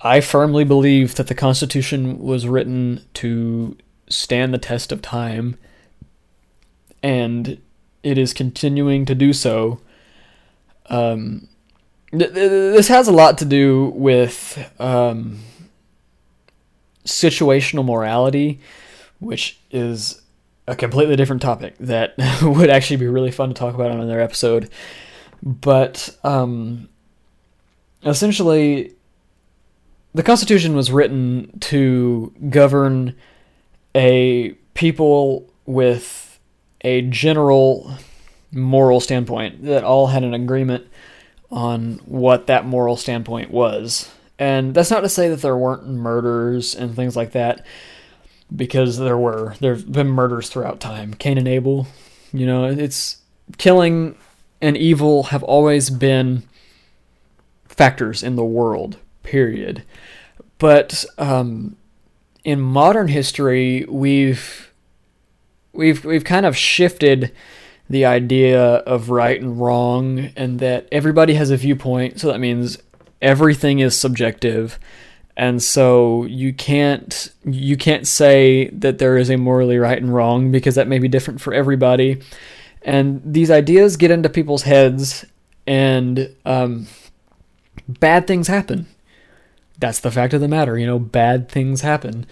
I 0.00 0.22
firmly 0.22 0.64
believe 0.64 1.16
that 1.16 1.26
the 1.26 1.34
Constitution 1.34 2.18
was 2.18 2.48
written 2.48 3.04
to 3.14 3.76
stand 4.08 4.54
the 4.54 4.58
test 4.58 4.90
of 4.90 5.02
time, 5.02 5.58
and 7.02 7.60
it 8.04 8.18
is 8.18 8.32
continuing 8.32 9.04
to 9.06 9.14
do 9.14 9.32
so. 9.32 9.80
Um, 10.90 11.48
th- 12.12 12.32
th- 12.32 12.50
this 12.50 12.88
has 12.88 13.08
a 13.08 13.12
lot 13.12 13.38
to 13.38 13.44
do 13.44 13.92
with 13.96 14.70
um, 14.78 15.40
situational 17.04 17.84
morality, 17.84 18.60
which 19.18 19.58
is 19.70 20.22
a 20.66 20.76
completely 20.76 21.16
different 21.16 21.42
topic 21.42 21.74
that 21.78 22.14
would 22.42 22.70
actually 22.70 22.98
be 22.98 23.06
really 23.06 23.30
fun 23.30 23.48
to 23.48 23.54
talk 23.54 23.74
about 23.74 23.90
on 23.90 24.00
another 24.00 24.20
episode. 24.20 24.70
But 25.42 26.16
um, 26.24 26.88
essentially, 28.04 28.94
the 30.14 30.22
Constitution 30.22 30.76
was 30.76 30.92
written 30.92 31.58
to 31.60 32.32
govern 32.50 33.16
a 33.94 34.50
people 34.74 35.50
with 35.66 36.23
a 36.84 37.02
general 37.02 37.94
moral 38.52 39.00
standpoint 39.00 39.64
that 39.64 39.82
all 39.82 40.06
had 40.08 40.22
an 40.22 40.34
agreement 40.34 40.86
on 41.50 41.94
what 42.04 42.46
that 42.46 42.66
moral 42.66 42.96
standpoint 42.96 43.50
was. 43.50 44.10
And 44.38 44.74
that's 44.74 44.90
not 44.90 45.00
to 45.00 45.08
say 45.08 45.28
that 45.28 45.42
there 45.42 45.56
weren't 45.56 45.88
murders 45.88 46.74
and 46.74 46.94
things 46.94 47.16
like 47.16 47.32
that, 47.32 47.64
because 48.54 48.98
there 48.98 49.18
were. 49.18 49.54
There 49.60 49.74
have 49.74 49.90
been 49.90 50.08
murders 50.08 50.48
throughout 50.48 50.80
time. 50.80 51.14
Cain 51.14 51.38
and 51.38 51.48
Abel, 51.48 51.86
you 52.32 52.46
know, 52.46 52.64
it's 52.64 53.18
killing 53.58 54.16
and 54.60 54.76
evil 54.76 55.24
have 55.24 55.42
always 55.42 55.90
been 55.90 56.42
factors 57.68 58.22
in 58.22 58.36
the 58.36 58.44
world, 58.44 58.98
period. 59.22 59.84
But 60.58 61.04
um, 61.18 61.76
in 62.44 62.60
modern 62.60 63.08
history, 63.08 63.84
we've 63.88 64.72
we've 65.74 66.04
we've 66.04 66.24
kind 66.24 66.46
of 66.46 66.56
shifted 66.56 67.32
the 67.90 68.04
idea 68.06 68.62
of 68.62 69.10
right 69.10 69.40
and 69.40 69.60
wrong, 69.60 70.30
and 70.36 70.58
that 70.60 70.88
everybody 70.92 71.34
has 71.34 71.50
a 71.50 71.56
viewpoint. 71.56 72.20
So 72.20 72.28
that 72.28 72.40
means 72.40 72.78
everything 73.20 73.80
is 73.80 73.96
subjective, 73.98 74.78
and 75.36 75.62
so 75.62 76.24
you 76.24 76.52
can't 76.54 77.30
you 77.44 77.76
can't 77.76 78.06
say 78.06 78.68
that 78.70 78.98
there 78.98 79.16
is 79.18 79.30
a 79.30 79.36
morally 79.36 79.78
right 79.78 80.00
and 80.00 80.14
wrong 80.14 80.50
because 80.50 80.76
that 80.76 80.88
may 80.88 80.98
be 80.98 81.08
different 81.08 81.40
for 81.40 81.52
everybody 81.54 82.20
And 82.82 83.22
these 83.24 83.50
ideas 83.50 83.96
get 83.96 84.10
into 84.10 84.28
people's 84.28 84.62
heads, 84.62 85.24
and 85.66 86.34
um, 86.44 86.86
bad 87.88 88.26
things 88.26 88.48
happen. 88.48 88.86
That's 89.78 90.00
the 90.00 90.10
fact 90.10 90.34
of 90.34 90.40
the 90.40 90.48
matter. 90.48 90.78
You 90.78 90.86
know, 90.86 90.98
bad 90.98 91.48
things 91.48 91.80
happen. 91.80 92.26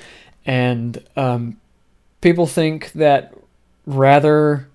And 0.45 1.03
um, 1.17 1.59
people 2.23 2.47
think 2.47 2.93
that 2.93 3.35
rather 3.85 4.69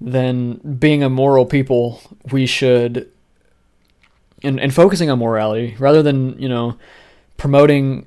than 0.00 0.56
being 0.78 1.02
a 1.02 1.08
moral 1.08 1.46
people, 1.46 2.02
we 2.30 2.44
should, 2.44 3.10
and, 4.42 4.60
and 4.60 4.74
focusing 4.74 5.08
on 5.08 5.18
morality, 5.18 5.74
rather 5.78 6.02
than, 6.02 6.38
you 6.38 6.48
know, 6.48 6.76
promoting 7.38 8.04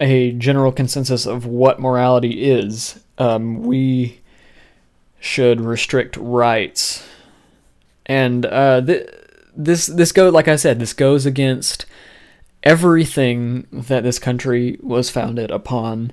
a 0.00 0.32
general 0.32 0.72
consensus 0.72 1.26
of 1.26 1.44
what 1.44 1.78
morality 1.78 2.50
is, 2.50 3.02
um, 3.18 3.62
we 3.62 4.20
should 5.20 5.60
restrict 5.60 6.16
rights. 6.16 7.06
And 8.06 8.46
uh, 8.46 8.80
th- 8.80 9.08
this 9.56 9.86
this 9.86 10.12
go 10.12 10.28
like 10.28 10.48
I 10.48 10.56
said, 10.56 10.78
this 10.78 10.92
goes 10.92 11.26
against 11.26 11.86
everything 12.62 13.66
that 13.72 14.02
this 14.02 14.18
country 14.18 14.78
was 14.82 15.10
founded 15.10 15.50
upon, 15.50 16.12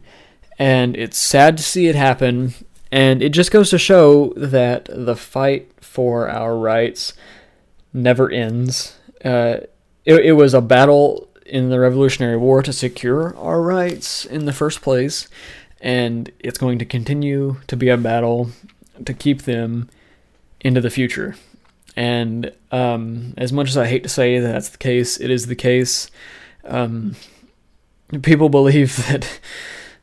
and 0.58 0.96
it's 0.96 1.18
sad 1.18 1.58
to 1.58 1.64
see 1.64 1.88
it 1.88 1.96
happen. 1.96 2.54
And 2.92 3.24
it 3.24 3.30
just 3.30 3.52
goes 3.52 3.70
to 3.72 3.78
show 3.78 4.34
that 4.36 4.88
the 4.92 5.16
fight 5.16 5.72
for 5.82 6.30
our 6.30 6.56
rights 6.58 7.14
never 7.92 8.30
ends. 8.30 8.98
Uh, 9.24 9.62
it, 10.06 10.26
it 10.26 10.32
was 10.34 10.54
a 10.54 10.62
battle 10.62 11.28
in 11.46 11.70
the 11.70 11.80
Revolutionary 11.80 12.38
War 12.38 12.62
to 12.64 12.74
secure 12.74 13.36
our 13.38 13.62
rights 13.62 14.26
in 14.26 14.46
the 14.46 14.54
first 14.54 14.82
place, 14.82 15.28
and 15.82 16.32
it's 16.40 16.58
going 16.58 16.80
to 16.80 16.86
continue 16.86 17.58
to 17.68 17.76
be 17.76 17.90
a 17.90 17.98
battle 17.98 18.50
to 19.06 19.14
keep 19.14 19.44
them 19.44 19.90
into 20.62 20.82
the 20.82 20.90
future. 20.90 21.36
And 21.96 22.52
um, 22.72 23.34
as 23.38 23.54
much 23.54 23.70
as 23.70 23.78
I 23.78 23.88
hate 23.88 24.04
to 24.04 24.10
say 24.10 24.40
that 24.40 24.52
that's 24.52 24.70
the 24.70 24.78
case, 24.78 25.20
it 25.20 25.30
is 25.30 25.48
the 25.48 25.56
case. 25.56 26.10
Um, 26.64 27.16
people 28.22 28.50
believe 28.50 28.96
that 29.08 29.40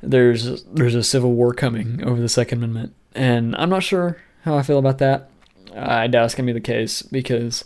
there's 0.03 0.65
there's 0.65 0.95
a 0.95 1.03
civil 1.03 1.33
war 1.33 1.53
coming 1.53 2.03
over 2.05 2.21
the 2.21 2.29
Second 2.29 2.59
Amendment, 2.59 2.95
and 3.15 3.55
I'm 3.57 3.71
not 3.71 3.83
sure 3.83 4.19
how 4.45 4.57
I 4.57 4.63
feel 4.63 4.79
about 4.79 4.99
that. 4.99 5.31
I 5.75 6.07
doubt 6.07 6.27
it's 6.27 6.35
gonna 6.35 6.47
be 6.47 6.53
the 6.53 6.61
case 6.61 7.03
because 7.03 7.65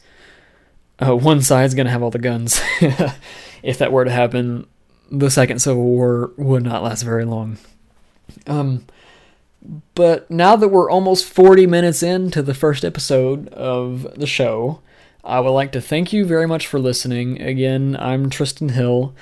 uh, 0.99 1.17
one 1.17 1.43
side's 1.43 1.75
gonna 1.75 1.91
have 1.91 2.03
all 2.03 2.11
the 2.11 2.19
guns. 2.19 2.61
if 3.63 3.79
that 3.79 3.93
were 3.93 4.05
to 4.05 4.11
happen, 4.11 4.67
the 5.11 5.31
Second 5.31 5.61
Civil 5.61 5.85
War 5.85 6.33
would 6.37 6.63
not 6.63 6.83
last 6.83 7.03
very 7.03 7.25
long. 7.25 7.59
Um, 8.47 8.87
but 9.95 10.31
now 10.31 10.57
that 10.57 10.69
we're 10.69 10.91
almost 10.91 11.25
40 11.25 11.67
minutes 11.67 12.03
into 12.03 12.43
the 12.43 12.55
first 12.55 12.85
episode 12.85 13.49
of 13.49 14.07
the 14.19 14.27
show, 14.27 14.81
I 15.23 15.41
would 15.41 15.51
like 15.51 15.73
to 15.73 15.81
thank 15.81 16.13
you 16.13 16.27
very 16.27 16.47
much 16.47 16.67
for 16.67 16.79
listening. 16.79 17.41
Again, 17.41 17.97
I'm 17.99 18.29
Tristan 18.29 18.71
Hill. 18.71 19.15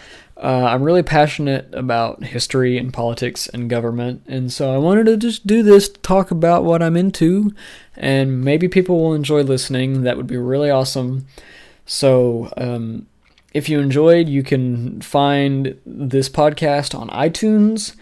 Uh, 0.42 0.64
I'm 0.64 0.82
really 0.82 1.04
passionate 1.04 1.72
about 1.72 2.24
history 2.24 2.76
and 2.76 2.92
politics 2.92 3.46
and 3.46 3.70
government, 3.70 4.24
and 4.26 4.52
so 4.52 4.74
I 4.74 4.78
wanted 4.78 5.06
to 5.06 5.16
just 5.16 5.46
do 5.46 5.62
this 5.62 5.88
to 5.88 6.00
talk 6.00 6.32
about 6.32 6.64
what 6.64 6.82
I'm 6.82 6.96
into, 6.96 7.54
and 7.96 8.42
maybe 8.42 8.66
people 8.66 8.98
will 8.98 9.14
enjoy 9.14 9.42
listening. 9.42 10.02
That 10.02 10.16
would 10.16 10.26
be 10.26 10.36
really 10.36 10.68
awesome. 10.68 11.26
So, 11.86 12.52
um, 12.56 13.06
if 13.54 13.68
you 13.68 13.78
enjoyed, 13.78 14.28
you 14.28 14.42
can 14.42 15.00
find 15.00 15.78
this 15.86 16.28
podcast 16.28 16.98
on 16.98 17.08
iTunes 17.10 17.94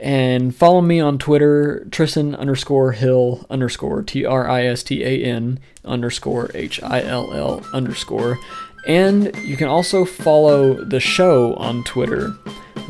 and 0.00 0.54
follow 0.54 0.80
me 0.80 0.98
on 0.98 1.18
Twitter, 1.18 1.86
Tristan 1.90 2.34
underscore 2.34 2.92
Hill 2.92 3.46
underscore 3.48 4.02
T 4.02 4.24
R 4.24 4.48
I 4.48 4.64
S 4.64 4.82
T 4.82 5.04
A 5.04 5.22
N 5.22 5.60
underscore 5.84 6.50
H 6.54 6.82
I 6.82 7.02
L 7.02 7.32
L 7.32 7.64
underscore. 7.72 8.38
And 8.86 9.34
you 9.38 9.56
can 9.56 9.68
also 9.68 10.04
follow 10.04 10.74
the 10.74 11.00
show 11.00 11.54
on 11.54 11.82
Twitter, 11.84 12.34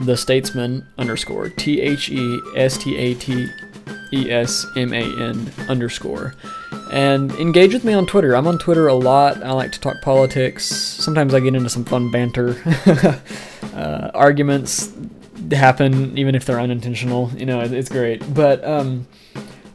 The 0.00 0.16
Statesman 0.16 0.86
underscore 0.98 1.48
T 1.48 1.80
H 1.80 2.10
E 2.10 2.40
S 2.54 2.76
T 2.76 2.96
A 2.96 3.14
T 3.14 3.48
E 4.12 4.30
S 4.30 4.66
M 4.76 4.92
A 4.92 5.02
N 5.02 5.50
underscore. 5.68 6.34
And 6.92 7.32
engage 7.32 7.72
with 7.72 7.84
me 7.84 7.94
on 7.94 8.06
Twitter. 8.06 8.36
I'm 8.36 8.46
on 8.46 8.58
Twitter 8.58 8.86
a 8.86 8.94
lot. 8.94 9.42
I 9.42 9.52
like 9.52 9.72
to 9.72 9.80
talk 9.80 9.96
politics. 10.02 10.64
Sometimes 10.66 11.34
I 11.34 11.40
get 11.40 11.54
into 11.54 11.68
some 11.68 11.84
fun 11.84 12.10
banter, 12.10 12.62
uh, 13.74 14.10
arguments 14.14 14.92
happen 15.52 16.16
even 16.18 16.34
if 16.34 16.44
they're 16.44 16.60
unintentional. 16.60 17.30
You 17.36 17.46
know, 17.46 17.60
it's 17.60 17.88
great. 17.88 18.22
But 18.34 18.64
um, 18.64 19.06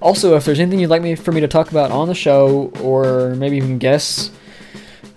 also, 0.02 0.36
if 0.36 0.46
there's 0.46 0.60
anything 0.60 0.80
you'd 0.80 0.90
like 0.90 1.02
me 1.02 1.16
for 1.16 1.32
me 1.32 1.42
to 1.42 1.48
talk 1.48 1.72
about 1.72 1.92
on 1.92 2.08
the 2.08 2.16
show, 2.16 2.72
or 2.82 3.36
maybe 3.36 3.58
even 3.58 3.78
guess 3.78 4.32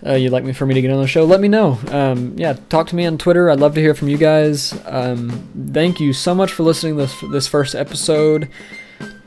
uh, 0.07 0.15
you'd 0.15 0.33
like 0.33 0.45
me 0.45 0.53
for 0.53 0.67
me 0.67 0.75
to 0.75 0.83
get 0.83 0.91
on 0.91 1.01
the 1.01 1.07
show, 1.07 1.25
let 1.25 1.41
me 1.41 1.49
know. 1.49 1.79
Um, 1.89 2.35
yeah, 2.37 2.55
talk 2.69 2.89
to 2.89 2.97
me 2.97 3.07
on 3.07 3.19
Twitter. 3.19 3.51
I'd 3.51 3.61
love 3.61 3.75
to 3.75 3.81
hear 3.81 3.95
from 3.95 4.09
you 4.09 4.19
guys. 4.19 4.79
Um, 4.87 5.49
thank 5.73 6.01
you 6.01 6.13
so 6.13 6.35
much 6.35 6.53
for 6.53 6.63
listening 6.63 6.97
this 6.97 7.15
this 7.33 7.49
first 7.49 7.75
episode. 7.75 8.49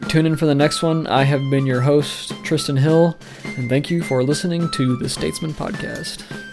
Tune 0.08 0.26
in 0.26 0.38
for 0.38 0.46
the 0.46 0.56
next 0.56 0.84
one. 0.84 1.08
I 1.08 1.24
have 1.24 1.42
been 1.50 1.66
your 1.66 1.82
host, 1.82 2.32
Tristan 2.44 2.78
Hill, 2.78 3.18
and 3.58 3.70
thank 3.70 3.90
you 3.90 4.04
for 4.04 4.24
listening 4.24 4.70
to 4.72 4.96
the 4.98 5.10
Statesman 5.10 5.54
Podcast. 5.54 6.47